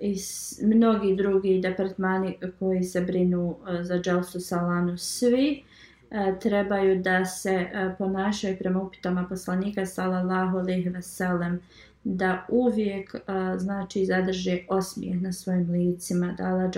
i 0.00 0.16
mnogi 0.62 1.16
drugi 1.16 1.60
departmani 1.60 2.38
koji 2.58 2.82
se 2.82 3.00
brinu 3.00 3.56
e, 3.68 3.84
za 3.84 3.98
Dželsu 4.00 4.40
Salanu 4.40 4.98
svi 4.98 5.62
e, 6.10 6.34
trebaju 6.40 7.02
da 7.02 7.24
se 7.24 7.50
e, 7.50 7.94
ponašaju 7.98 8.56
prema 8.58 8.82
upitama 8.82 9.26
poslanika 9.28 9.86
sallallahu 9.86 10.58
alejhi 10.58 10.88
ve 10.88 11.02
sellem 11.02 11.60
da 12.04 12.46
uvijek 12.48 13.14
znači 13.56 14.06
zadrže 14.06 14.58
osmijeh 14.68 15.22
na 15.22 15.32
svojim 15.32 15.70
licima 15.70 16.34
da 16.38 16.44
Allah 16.44 16.70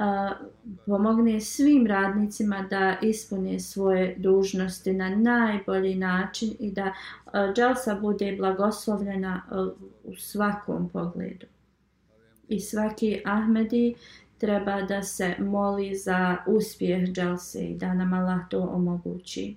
a, 0.00 0.32
pomogne 0.86 1.40
svim 1.40 1.86
radnicima 1.86 2.66
da 2.70 2.96
ispune 3.02 3.60
svoje 3.60 4.14
dužnosti 4.18 4.92
na 4.92 5.08
najbolji 5.08 5.94
način 5.94 6.50
i 6.58 6.72
da 6.72 6.92
dželsa 7.54 7.94
bude 7.94 8.36
blagoslovljena 8.36 9.42
u 10.04 10.16
svakom 10.16 10.88
pogledu. 10.88 11.46
I 12.48 12.60
svaki 12.60 13.22
Ahmedi 13.24 13.94
treba 14.38 14.82
da 14.82 15.02
se 15.02 15.34
moli 15.38 15.94
za 15.94 16.36
uspjeh 16.46 17.08
dželse 17.08 17.64
i 17.64 17.74
da 17.74 17.94
nam 17.94 18.12
Allah 18.12 18.40
to 18.50 18.60
omogući. 18.60 19.56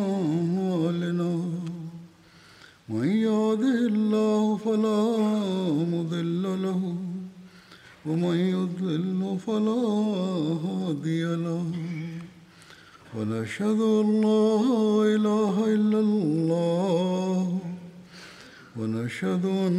أشهد 13.51 13.81
أن 13.81 14.07
لا 14.21 14.55
إله 15.15 15.55
إلا 15.75 15.99
الله 15.99 17.59
ونشهد 18.79 19.45
أن 19.45 19.75